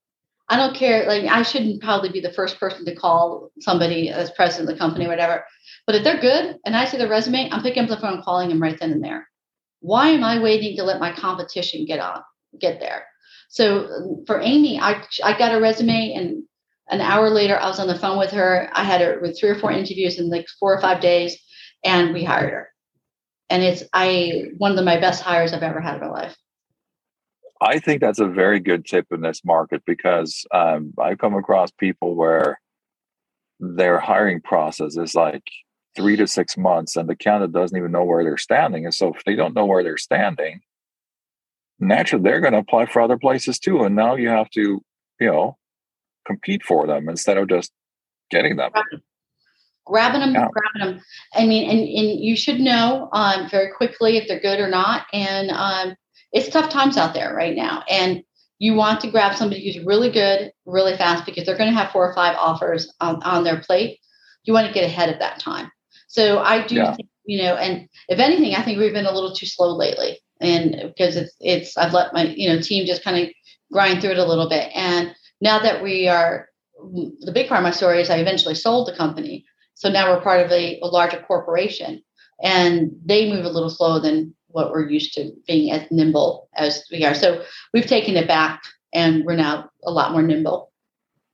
[0.48, 1.08] I don't care.
[1.08, 4.80] Like I shouldn't probably be the first person to call somebody as president of the
[4.80, 5.46] company, or whatever.
[5.86, 8.50] But if they're good and I see their resume, I'm picking up the phone, calling
[8.50, 9.28] them right then and there.
[9.82, 12.22] Why am I waiting to let my competition get on,
[12.60, 13.06] get there?
[13.50, 16.44] So for Amy, I I got a resume and
[16.90, 18.70] an hour later I was on the phone with her.
[18.74, 21.38] I had her with three or four interviews in like four or five days,
[21.84, 22.70] and we hired her.
[23.50, 26.36] And it's I one of the, my best hires I've ever had in my life.
[27.62, 31.72] I think that's a very good tip in this market because um, I've come across
[31.72, 32.60] people where
[33.60, 35.44] their hiring process is like
[35.96, 38.86] three to six months and the candidate doesn't even know where they're standing.
[38.86, 40.62] And so if they don't know where they're standing,
[41.80, 43.84] naturally they're going to apply for other places too.
[43.84, 44.82] And now you have to,
[45.20, 45.58] you know,
[46.30, 47.72] compete for them instead of just
[48.30, 48.72] getting them.
[49.86, 50.48] Grabbing them, yeah.
[50.54, 51.04] grabbing them.
[51.34, 55.08] I mean, and, and you should know um, very quickly if they're good or not.
[55.12, 55.96] And um,
[56.32, 57.84] it's tough times out there right now.
[57.90, 58.24] And
[58.60, 61.92] you want to grab somebody who's really good really fast because they're going to have
[61.92, 64.00] four or five offers on, on their plate.
[64.44, 65.72] You want to get ahead of that time.
[66.08, 66.96] So I do yeah.
[66.96, 70.20] think, you know, and if anything, I think we've been a little too slow lately.
[70.40, 73.30] And because it's, it's, I've let my, you know, team just kind of
[73.72, 74.70] grind through it a little bit.
[74.76, 76.50] And now that we are,
[76.82, 79.46] the big part of my story is I eventually sold the company.
[79.76, 82.02] So now we're part of a, a larger corporation
[82.42, 86.84] and they move a little slower than what we're used to being as nimble as
[86.92, 87.14] we are.
[87.14, 88.62] So we've taken it back
[88.94, 90.72] and we're now a lot more nimble,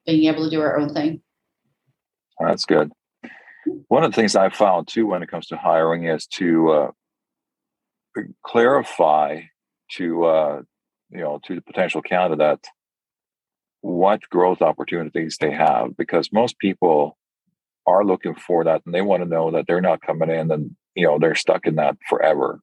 [0.05, 1.21] being able to do our own thing.
[2.39, 2.91] That's good.
[3.87, 6.91] One of the things I've found too when it comes to hiring is to uh,
[8.45, 9.41] clarify
[9.93, 10.61] to uh,
[11.09, 12.67] you know to the potential candidate
[13.85, 17.19] what growth opportunities they have because most people
[17.85, 20.75] are looking for that and they want to know that they're not coming in and
[20.95, 22.59] you know they're stuck in that forever.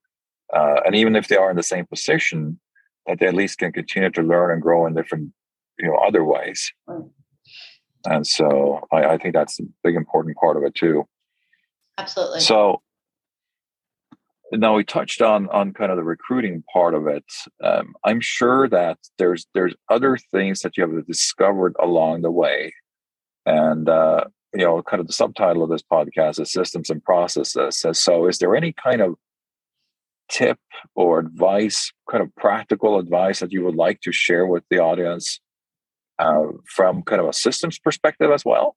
[0.52, 2.58] Uh, and even if they are in the same position
[3.06, 5.32] that they at least can continue to learn and grow in different
[5.78, 6.72] you know other ways.
[8.04, 11.06] And so I, I think that's a big important part of it too.
[11.98, 12.40] Absolutely.
[12.40, 12.82] So
[14.60, 17.24] now we touched on on kind of the recruiting part of it.
[17.62, 22.74] Um, i'm sure that there's there's other things that you have discovered along the way.
[23.46, 27.84] And uh, you know kind of the subtitle of this podcast is systems and processes.
[27.92, 29.14] So is there any kind of
[30.32, 30.58] tip
[30.94, 35.40] or advice, kind of practical advice that you would like to share with the audience
[36.18, 38.76] uh, from kind of a systems perspective as well?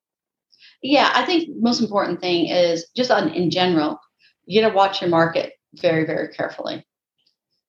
[0.81, 3.99] Yeah, I think most important thing is just on in general,
[4.45, 6.85] you got to watch your market very, very carefully.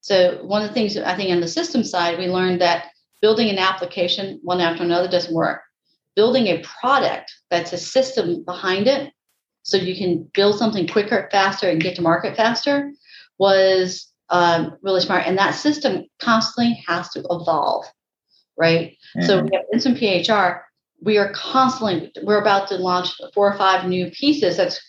[0.07, 2.91] So one of the things I think on the system side, we learned that
[3.21, 5.63] building an application one after another doesn't work.
[6.15, 9.13] Building a product that's a system behind it,
[9.65, 12.93] so you can build something quicker, faster, and get to market faster,
[13.39, 15.27] was um, really smart.
[15.27, 17.85] And that system constantly has to evolve,
[18.57, 18.97] right?
[19.17, 19.27] Mm-hmm.
[19.27, 20.61] So we have Instant PHR.
[21.03, 24.57] We are constantly, we're about to launch four or five new pieces.
[24.57, 24.81] That's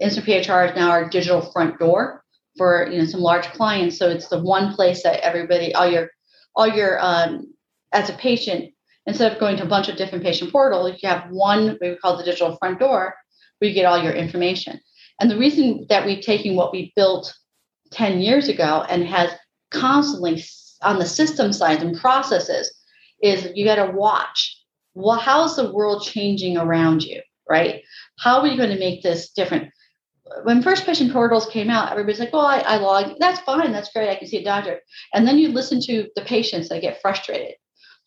[0.00, 2.23] Instant PHR is now our digital front door
[2.56, 3.98] for you know some large clients.
[3.98, 6.10] So it's the one place that everybody, all your,
[6.54, 7.52] all your, um,
[7.92, 8.72] as a patient,
[9.06, 12.16] instead of going to a bunch of different patient portals, you have one we call
[12.16, 13.14] the digital front door
[13.58, 14.80] where you get all your information.
[15.20, 17.32] And the reason that we've taken what we built
[17.92, 19.30] 10 years ago and has
[19.70, 20.42] constantly
[20.82, 22.72] on the system side and processes
[23.22, 24.60] is you got to watch
[24.94, 27.82] well how's the world changing around you right
[28.18, 29.70] how are you going to make this different
[30.44, 33.72] when first patient portals came out everybody's like well I, I log that's fine.
[33.72, 34.08] That's great.
[34.08, 34.80] I can see a doctor.
[35.12, 37.54] And then you listen to the patients that get frustrated.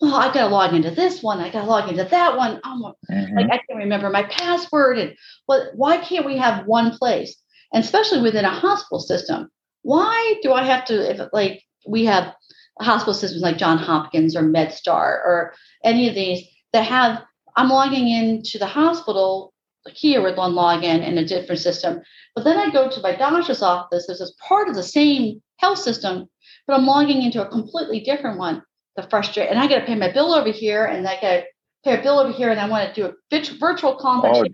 [0.01, 1.39] Well I've got to log into this one.
[1.39, 2.59] I got to log into that one.
[2.63, 3.35] Oh, mm-hmm.
[3.35, 5.15] like i can't remember my password and
[5.47, 7.35] well why can't we have one place?
[7.73, 9.49] And especially within a hospital system
[9.87, 12.33] why do I have to, if like we have
[12.81, 17.23] hospital systems like John Hopkins or MedStar or any of these that have,
[17.55, 19.53] I'm logging into the hospital
[19.93, 22.01] here with one login in a different system.
[22.35, 25.79] But then I go to my doctor's office, this is part of the same health
[25.79, 26.27] system,
[26.67, 28.63] but I'm logging into a completely different one.
[28.95, 31.43] The frustrate, and I got to pay my bill over here, and I got to
[31.83, 34.47] pay a bill over here, and I want to do a virtual consult.
[34.47, 34.51] Oh,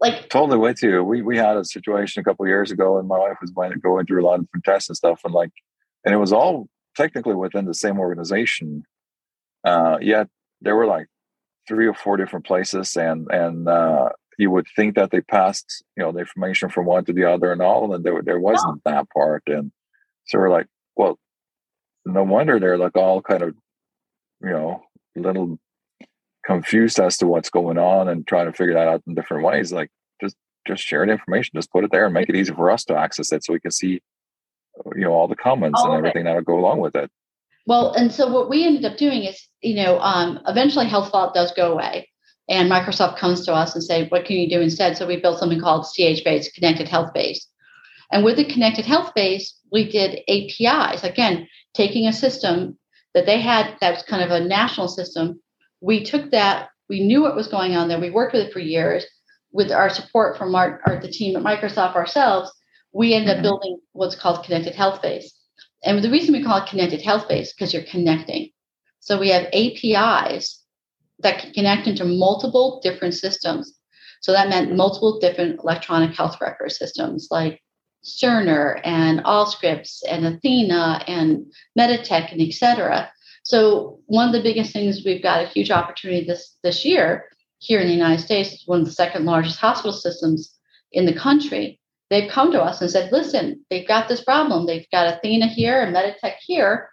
[0.00, 1.02] like totally with you.
[1.02, 4.22] We we had a situation a couple years ago, and my wife was going through
[4.22, 5.50] a lot of different tests and stuff, and like,
[6.04, 8.84] and it was all technically within the same organization.
[9.64, 10.28] Uh, yet
[10.60, 11.06] there were like
[11.68, 14.10] three or four different places, and and uh,
[14.40, 17.52] you would think that they passed, you know, the information from one to the other
[17.52, 19.72] and all, and there there wasn't that part, and
[20.26, 20.66] so we're like,
[20.96, 21.18] well,
[22.04, 23.54] no wonder they're like all kind of,
[24.42, 24.82] you know,
[25.16, 25.58] little
[26.44, 29.72] confused as to what's going on and trying to figure that out in different ways
[29.72, 29.90] like
[30.22, 30.34] just
[30.66, 32.96] just share the information just put it there and make it easy for us to
[32.96, 34.00] access it so we can see
[34.94, 37.10] you know all the comments all and everything that will go along with it.
[37.66, 41.52] Well, and so what we ended up doing is, you know, um, eventually HealthVault does
[41.52, 42.09] go away,
[42.50, 45.38] and Microsoft comes to us and say, "What can you do instead?" So we built
[45.38, 47.46] something called CH Base, Connected Health Base,
[48.12, 51.04] and with the Connected Health Base, we did APIs.
[51.04, 52.76] Again, taking a system
[53.14, 55.40] that they had that was kind of a national system,
[55.80, 58.58] we took that, we knew what was going on there, we worked with it for
[58.58, 59.06] years
[59.52, 62.50] with our support from our, our the team at Microsoft ourselves,
[62.92, 63.38] we ended mm-hmm.
[63.38, 65.32] up building what's called Connected Health Base.
[65.84, 68.50] And the reason we call it Connected Health Base because you're connecting.
[69.00, 70.59] So we have APIs
[71.22, 73.78] that can connect into multiple different systems.
[74.20, 77.62] So that meant multiple different electronic health record systems like
[78.04, 81.46] Cerner and Allscripts and Athena and
[81.78, 83.10] Meditech and et cetera.
[83.42, 87.26] So one of the biggest things we've got a huge opportunity this this year
[87.58, 90.54] here in the United States, one of the second largest hospital systems
[90.92, 91.78] in the country.
[92.08, 94.66] They've come to us and said, listen, they've got this problem.
[94.66, 96.88] They've got Athena here and Meditech here,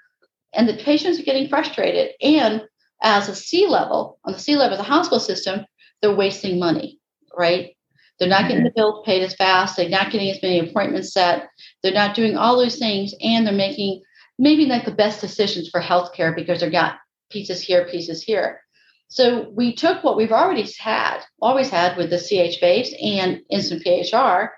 [0.54, 2.12] and the patients are getting frustrated.
[2.22, 2.64] And
[3.02, 5.66] as a C level, on the C level of the hospital system,
[6.02, 7.00] they're wasting money,
[7.38, 7.76] right?
[8.20, 8.76] They're not getting the mm-hmm.
[8.76, 9.78] bills paid as fast.
[9.78, 11.50] They're not getting as many appointments set.
[11.84, 14.02] They're not doing all those things, and they're making
[14.40, 16.96] maybe not the best decisions for healthcare because they've got
[17.30, 18.62] pieces here, pieces here.
[19.10, 23.86] So we took what we've already had, always had with the CH base and instant
[23.86, 24.50] PHR.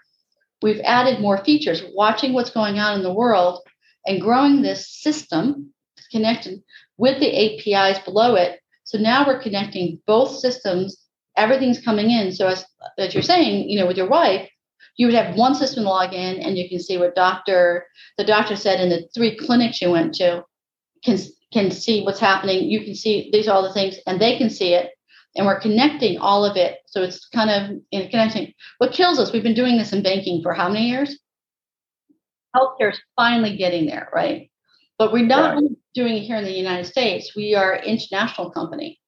[0.61, 3.61] We've added more features, watching what's going on in the world
[4.05, 5.73] and growing this system
[6.11, 6.63] connected
[6.99, 8.59] with the APIs below it.
[8.83, 12.31] So now we're connecting both systems everything's coming in.
[12.31, 12.65] So as,
[12.97, 14.47] as you're saying, you know, with your wife,
[14.97, 17.85] you would have one system log in and you can see what doctor
[18.17, 20.43] the doctor said in the three clinics you went to
[21.03, 21.17] can
[21.53, 22.69] can see what's happening.
[22.69, 24.91] You can see these are all the things and they can see it.
[25.35, 26.79] And we're connecting all of it.
[26.87, 27.69] So it's kind of
[27.99, 28.53] know, connecting.
[28.79, 31.17] What kills us, we've been doing this in banking for how many years?
[32.55, 34.51] Healthcare is finally getting there, right?
[34.99, 35.63] But we're not right.
[35.95, 37.35] doing it here in the United States.
[37.35, 38.99] We are an international company.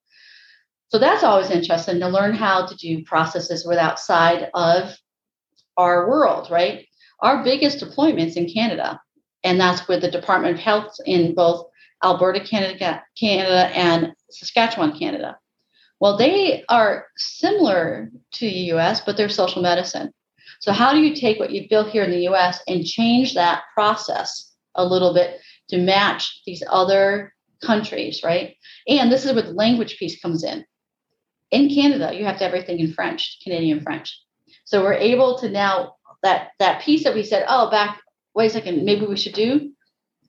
[0.87, 4.97] So that's always interesting to learn how to do processes with outside of
[5.77, 6.85] our world, right?
[7.19, 8.99] Our biggest deployments in Canada,
[9.43, 11.67] and that's with the Department of Health in both
[12.03, 15.37] Alberta, Canada, Canada, and Saskatchewan, Canada.
[15.99, 20.11] Well, they are similar to the US, but they're social medicine.
[20.59, 23.63] So, how do you take what you've built here in the US and change that
[23.73, 25.39] process a little bit
[25.72, 28.55] to match these other countries, right?
[28.88, 30.65] And this is where the language piece comes in
[31.51, 34.17] in Canada, you have to have everything in French, Canadian French.
[34.63, 37.99] So we're able to now that that piece that we said, oh, back
[38.34, 39.72] wait a second, maybe we should do,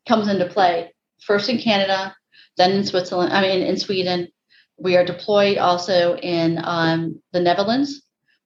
[0.09, 0.93] comes into play
[1.24, 2.14] first in Canada,
[2.57, 3.32] then in Switzerland.
[3.32, 4.28] I mean, in Sweden.
[4.78, 8.03] We are deployed also in um, the Netherlands,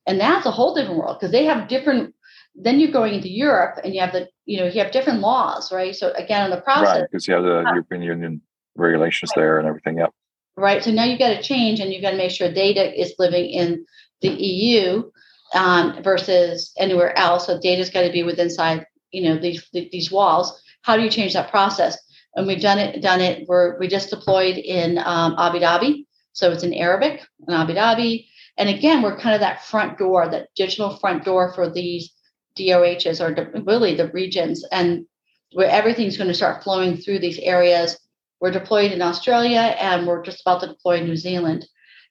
[0.07, 2.14] and that's a whole different world because they have different.
[2.59, 5.70] Then you're going into Europe, and you have the you know you have different laws,
[5.72, 5.94] right?
[5.94, 7.11] So again, in the process, right?
[7.11, 8.40] Because you have the European Union
[8.76, 9.42] regulations right.
[9.42, 9.98] there and everything.
[9.98, 10.12] Yep
[10.57, 10.82] right?
[10.82, 13.50] So now you've got to change and you've got to make sure data is living
[13.50, 13.84] in
[14.22, 15.11] the EU
[15.54, 17.46] um, versus anywhere else.
[17.46, 20.61] So data's got to be within inside, you know, these these walls.
[20.82, 21.96] How do you change that process?
[22.34, 23.00] And we've done it.
[23.02, 23.46] Done it.
[23.48, 28.26] We're we just deployed in um, Abu Dhabi, so it's in Arabic in Abu Dhabi.
[28.59, 32.11] And again, we're kind of that front door, that digital front door for these
[32.57, 35.07] DOHs or really the regions, and
[35.52, 37.96] where everything's going to start flowing through these areas
[38.40, 41.66] we're deployed in Australia and we're just about to deploy in New Zealand.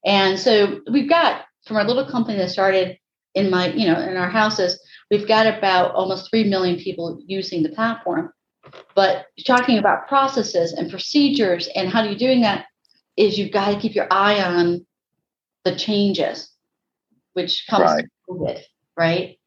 [0.06, 2.98] And so we've got from our little company that started
[3.34, 4.80] in my, you know, in our houses,
[5.12, 8.32] we've got about almost 3 million people using the platform.
[8.96, 12.66] But talking about processes and procedures and how you're doing that
[13.16, 14.86] is you've got to keep your eye on
[15.64, 16.52] the changes,
[17.34, 18.06] which comes right.
[18.28, 18.64] with
[18.98, 19.38] right?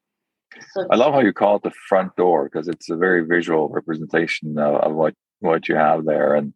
[0.72, 3.68] So, I love how you call it the front door because it's a very visual
[3.68, 6.52] representation of, of what what you have there, and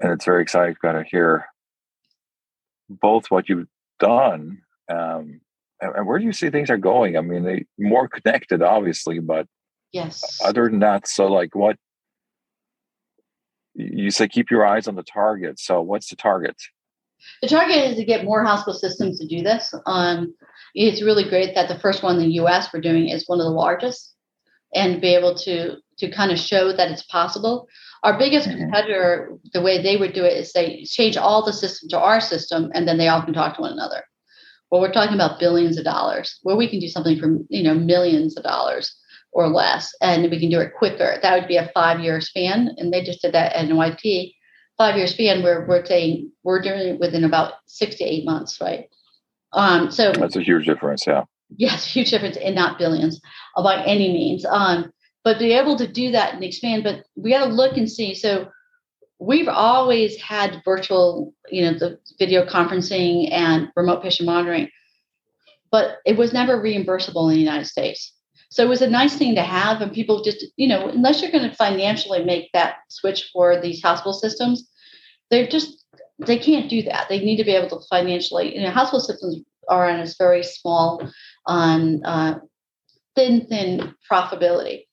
[0.00, 1.46] and it's very exciting to kind of hear
[2.88, 3.68] both what you've
[3.98, 5.40] done um,
[5.80, 7.16] and, and, where do you see things are going.
[7.16, 9.46] I mean, they more connected, obviously, but
[9.92, 10.40] yes.
[10.42, 11.76] Other than that, so like what
[13.74, 15.58] you say, keep your eyes on the target.
[15.58, 16.56] So, what's the target?
[17.40, 19.72] The target is to get more hospital systems to do this.
[19.86, 20.34] Um,
[20.74, 22.68] it's really great that the first one in the U.S.
[22.72, 24.14] we're doing is one of the largest,
[24.74, 27.68] and be able to to kind of show that it's possible.
[28.02, 28.58] Our biggest mm-hmm.
[28.58, 32.20] competitor, the way they would do it is they change all the system to our
[32.20, 34.02] system and then they all can talk to one another.
[34.70, 37.74] Well, we're talking about billions of dollars where we can do something for, you know,
[37.74, 38.96] millions of dollars
[39.32, 41.18] or less and we can do it quicker.
[41.22, 42.70] That would be a five year span.
[42.78, 44.34] And they just did that at NYP.
[44.82, 48.60] Five year span where we're saying we're doing it within about six to eight months,
[48.60, 48.88] right?
[49.52, 51.22] Um, so that's a huge difference, yeah.
[51.56, 53.20] Yes, huge difference and not billions
[53.54, 54.44] by any means.
[54.44, 56.82] Um, but be able to do that and expand.
[56.82, 58.16] But we got to look and see.
[58.16, 58.48] So
[59.20, 64.68] we've always had virtual, you know, the video conferencing and remote patient monitoring,
[65.70, 68.14] but it was never reimbursable in the United States.
[68.50, 71.30] So it was a nice thing to have, and people just, you know, unless you're
[71.30, 74.68] going to financially make that switch for these hospital systems,
[75.32, 75.84] they're just
[76.18, 77.08] they can't do that.
[77.08, 80.44] They need to be able to financially, you know, hospital systems are on a very
[80.44, 81.02] small,
[81.46, 82.38] on uh,
[83.16, 84.84] thin, thin profitability.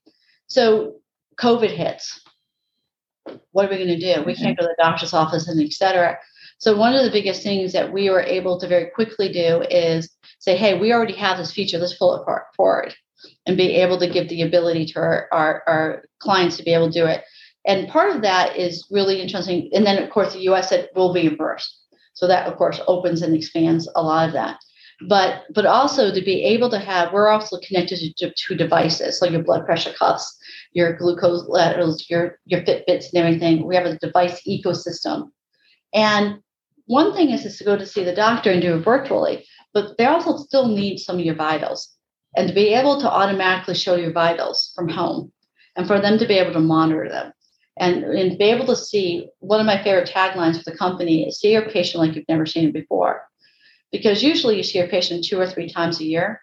[0.48, 0.96] So
[1.40, 2.22] COVID hits
[3.52, 4.24] what are we going to do?
[4.24, 6.18] We can't go to the doctor's office and et cetera.
[6.58, 10.10] So one of the biggest things that we were able to very quickly do is
[10.40, 12.96] say, hey, we already have this feature, let's pull it forward
[13.46, 16.92] and be able to give the ability to our, our, our clients to be able
[16.92, 17.24] to do it.
[17.70, 19.70] And part of that is really interesting.
[19.74, 21.72] And then of course the US said will be reimbursed.
[22.14, 24.60] So that of course opens and expands a lot of that
[25.02, 29.32] but but also to be able to have we're also connected to, to devices like
[29.32, 30.38] your blood pressure cuffs
[30.74, 35.30] your glucose levels your your fitbits and everything we have a device ecosystem
[35.94, 36.40] and
[36.86, 39.98] one thing is, is to go to see the doctor and do it virtually but
[39.98, 41.96] they also still need some of your vitals
[42.36, 45.32] and to be able to automatically show your vitals from home
[45.78, 47.32] and for them to be able to monitor them
[47.80, 51.40] and, and be able to see one of my favorite taglines for the company is
[51.40, 53.24] see your patient like you've never seen it before
[53.92, 56.42] because usually you see a patient two or three times a year.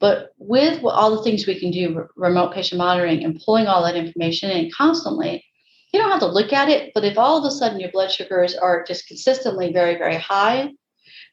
[0.00, 3.96] But with all the things we can do, remote patient monitoring and pulling all that
[3.96, 5.44] information in constantly,
[5.92, 6.92] you don't have to look at it.
[6.94, 10.70] But if all of a sudden your blood sugars are just consistently very, very high,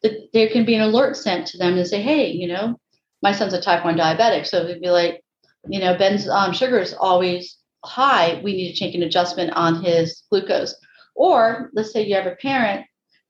[0.03, 2.79] that there can be an alert sent to them and say, hey, you know,
[3.21, 4.47] my son's a type 1 diabetic.
[4.47, 5.21] So it'd be like,
[5.67, 8.41] you know, Ben's um, sugar is always high.
[8.43, 10.75] We need to make an adjustment on his glucose.
[11.15, 12.85] Or let's say you have a parent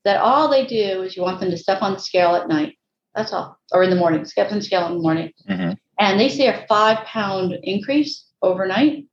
[0.06, 2.78] that all they do is you want them to step on the scale at night.
[3.16, 5.32] That's all, or in the morning, step on the scale in the morning.
[5.50, 5.74] Mm-hmm.
[6.00, 9.06] And they see a five pound increase overnight.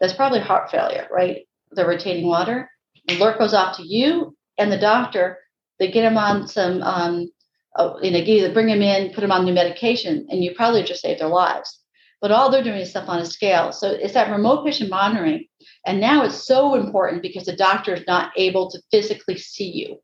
[0.00, 1.46] That's probably heart failure, right?
[1.70, 2.68] The retaining water.
[3.06, 5.38] The alert goes off to you and the doctor.
[5.78, 7.30] They get them on some, um,
[7.76, 11.00] uh, you know, bring them in, put them on new medication, and you probably just
[11.00, 11.81] saved their lives.
[12.22, 13.72] But all they're doing is stuff on a scale.
[13.72, 15.46] So it's that remote patient monitoring.
[15.84, 19.98] And now it's so important because the doctor is not able to physically see you.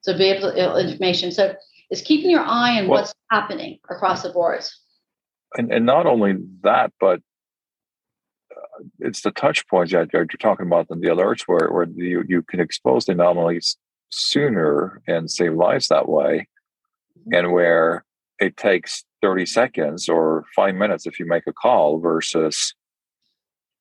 [0.00, 1.30] So be able to information.
[1.30, 1.54] So
[1.90, 4.76] it's keeping your eye on well, what's happening across the boards.
[5.56, 7.20] And, and not only that, but
[8.50, 12.42] uh, it's the touch points that you're talking about the alerts where, where you, you
[12.42, 13.76] can expose the anomalies
[14.10, 16.48] sooner and save lives that way.
[17.16, 17.34] Mm-hmm.
[17.34, 18.04] And where
[18.38, 22.74] it takes 30 seconds or five minutes if you make a call versus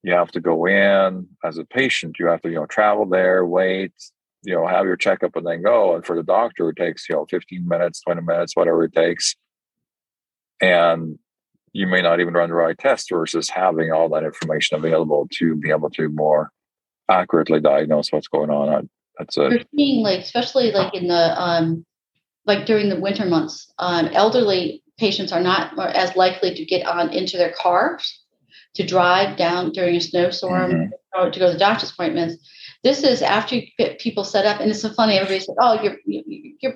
[0.04, 3.46] you have to go in as a patient, you have to, you know, travel there,
[3.46, 3.94] wait,
[4.44, 5.96] you know have your checkup and then go.
[5.96, 9.36] And for the doctor it takes you know 15 minutes 20 minutes whatever it takes.
[10.62, 11.18] And
[11.72, 15.56] you may not even run the right test versus having all that information available to
[15.56, 16.52] be able to more
[17.10, 18.90] accurately diagnose what's going on.
[19.18, 21.86] That's a you're seeing like especially like in the um
[22.46, 27.10] like during the winter months um elderly patients are not as likely to get on
[27.10, 28.22] into their cars
[28.76, 31.20] to drive down during a snowstorm mm-hmm.
[31.20, 32.38] or to go to the doctor's appointments
[32.84, 35.16] this is after you get people set up, and it's so funny.
[35.16, 36.74] Everybody said, "Oh, your your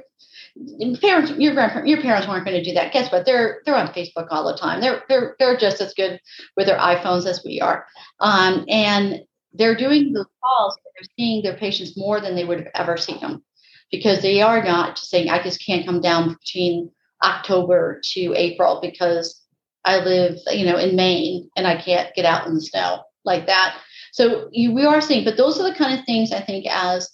[1.00, 3.26] parents, your grandparents, your parents weren't going to do that." Guess what?
[3.26, 4.80] They're they're on Facebook all the time.
[4.80, 6.20] They're they're they're just as good
[6.56, 7.86] with their iPhones as we are,
[8.22, 9.22] um, and
[9.54, 10.78] they're doing the calls.
[10.96, 13.44] They're seeing their patients more than they would have ever seen them,
[13.92, 16.92] because they are not just saying, "I just can't come down between
[17.24, 19.42] October to April because
[19.86, 23.48] I live, you know, in Maine and I can't get out in the snow like
[23.48, 23.78] that."
[24.12, 27.10] So you, we are seeing, but those are the kind of things I think as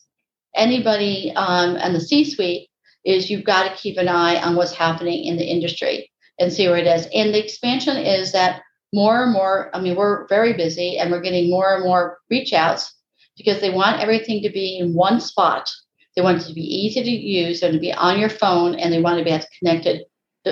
[0.56, 2.70] anybody um, and the C-suite
[3.06, 6.10] is you've got to keep an eye on what's happening in the industry
[6.40, 7.08] and see where it is.
[7.14, 8.62] And the expansion is that
[8.94, 12.54] more and more, I mean, we're very busy and we're getting more and more reach
[12.54, 12.96] outs
[13.38, 15.70] because they want everything to be in one spot.
[16.16, 18.94] They want it to be easy to use and to be on your phone and
[18.94, 20.06] they want to be have connected,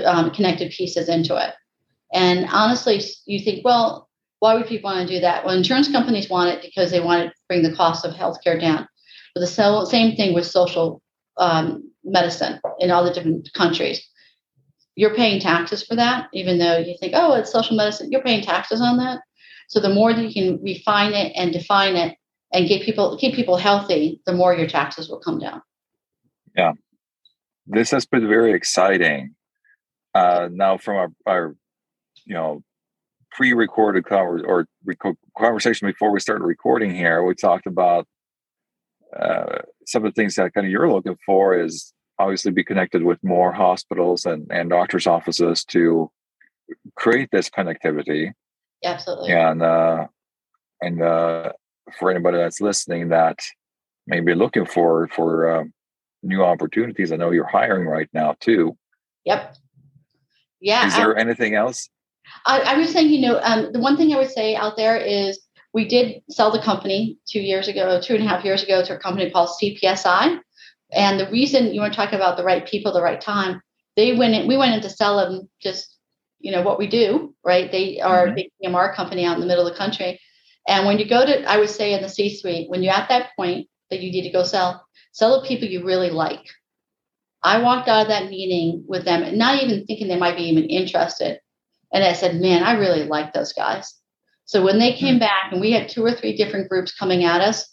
[0.05, 1.53] um, connected pieces into it.
[2.13, 4.09] And honestly, you think, well,
[4.39, 5.45] why would people want to do that?
[5.45, 8.87] Well, insurance companies want it because they want to bring the cost of healthcare down.
[9.35, 11.01] But the same thing with social
[11.37, 14.05] um, medicine in all the different countries.
[14.95, 18.11] You're paying taxes for that, even though you think, oh, it's social medicine.
[18.11, 19.19] You're paying taxes on that.
[19.69, 22.17] So the more that you can refine it and define it
[22.53, 25.61] and get people keep people healthy, the more your taxes will come down.
[26.55, 26.73] Yeah,
[27.67, 29.35] this has been very exciting.
[30.13, 31.55] Uh, now, from our, our
[32.25, 32.63] you know
[33.31, 34.67] pre-recorded conver- or
[35.37, 38.05] conversation before we started recording here, we talked about
[39.17, 43.03] uh, some of the things that kind of you're looking for is obviously be connected
[43.03, 46.11] with more hospitals and, and doctors' offices to
[46.95, 48.31] create this connectivity.
[48.83, 49.31] Absolutely.
[49.31, 50.07] And uh,
[50.81, 51.51] and uh,
[51.99, 53.39] for anybody that's listening, that
[54.07, 55.73] maybe looking for for um,
[56.23, 57.11] new opportunities.
[57.11, 58.77] I know you're hiring right now too.
[59.25, 59.55] Yep.
[60.59, 60.87] Yeah.
[60.87, 61.89] Is there I, anything else?
[62.45, 64.95] I, I, was saying, you know, um, the one thing I would say out there
[64.97, 65.39] is
[65.73, 68.95] we did sell the company two years ago, two and a half years ago, to
[68.95, 70.39] a company called CPSI.
[70.91, 73.61] And the reason you want to talk about the right people, the right time,
[73.95, 75.97] they went in, we went in to sell them just,
[76.39, 77.71] you know, what we do, right?
[77.71, 78.31] They are mm-hmm.
[78.31, 80.19] a big EMR company out in the middle of the country.
[80.67, 83.09] And when you go to, I would say in the C suite, when you're at
[83.09, 86.45] that point that you need to go sell, sell the people you really like.
[87.43, 90.65] I walked out of that meeting with them, not even thinking they might be even
[90.65, 91.39] interested.
[91.91, 93.95] And I said, man, I really like those guys.
[94.45, 95.19] So when they came hmm.
[95.19, 97.67] back and we had two or three different groups coming at us,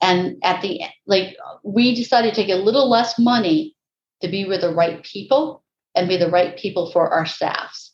[0.00, 3.74] and at the like we decided to take a little less money
[4.20, 5.62] to be with the right people
[5.94, 7.92] and be the right people for our staffs.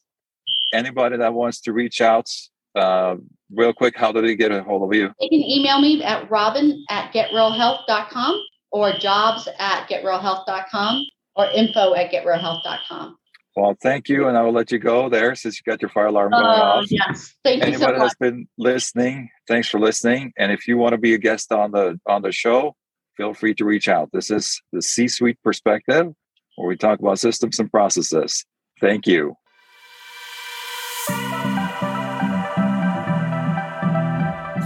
[0.72, 2.28] Anybody that wants to reach out,
[2.74, 3.16] uh,
[3.54, 5.12] real quick, how do they get a hold of you?
[5.20, 8.40] They can email me at robin at getrealhealth.com
[8.72, 11.04] or jobs at getrealhealth.com
[11.36, 13.16] or info at getrealhealth.com.
[13.56, 16.06] Well, thank you, and I will let you go there since you got your fire
[16.06, 16.84] alarm going uh, off.
[16.88, 17.98] Yes, thank Anybody you so much.
[17.98, 20.32] that's been listening, thanks for listening.
[20.38, 22.76] And if you want to be a guest on the on the show,
[23.16, 24.10] feel free to reach out.
[24.12, 26.12] This is the C-suite perspective,
[26.56, 28.44] where we talk about systems and processes.
[28.80, 29.34] Thank you.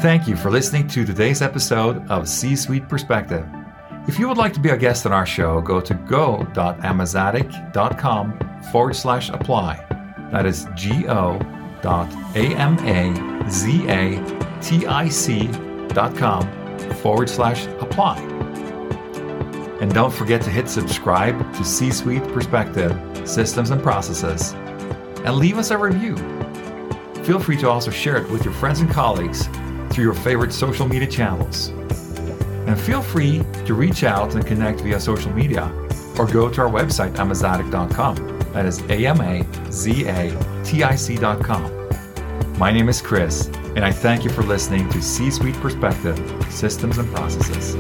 [0.04, 3.46] Thank you for listening to today's episode of C Suite Perspective.
[4.06, 8.96] If you would like to be a guest on our show, go to go.amazatic.com forward
[8.96, 9.82] slash apply.
[10.30, 11.40] That is go
[11.80, 13.48] dot A-M-A-Z-A-T-I-C
[15.88, 18.18] dot com forward slash apply.
[19.80, 22.94] And don't forget to hit subscribe to C Suite Perspective
[23.26, 24.52] Systems and Processes
[25.24, 26.18] and leave us a review.
[27.24, 29.48] Feel free to also share it with your friends and colleagues
[29.94, 31.68] through your favorite social media channels.
[32.66, 35.70] And feel free to reach out and connect via social media
[36.18, 38.34] or go to our website, amazatic.com.
[38.52, 41.88] That is A M A Z A T I C.com.
[42.58, 46.16] My name is Chris, and I thank you for listening to C Suite Perspective
[46.50, 47.74] Systems and Processes.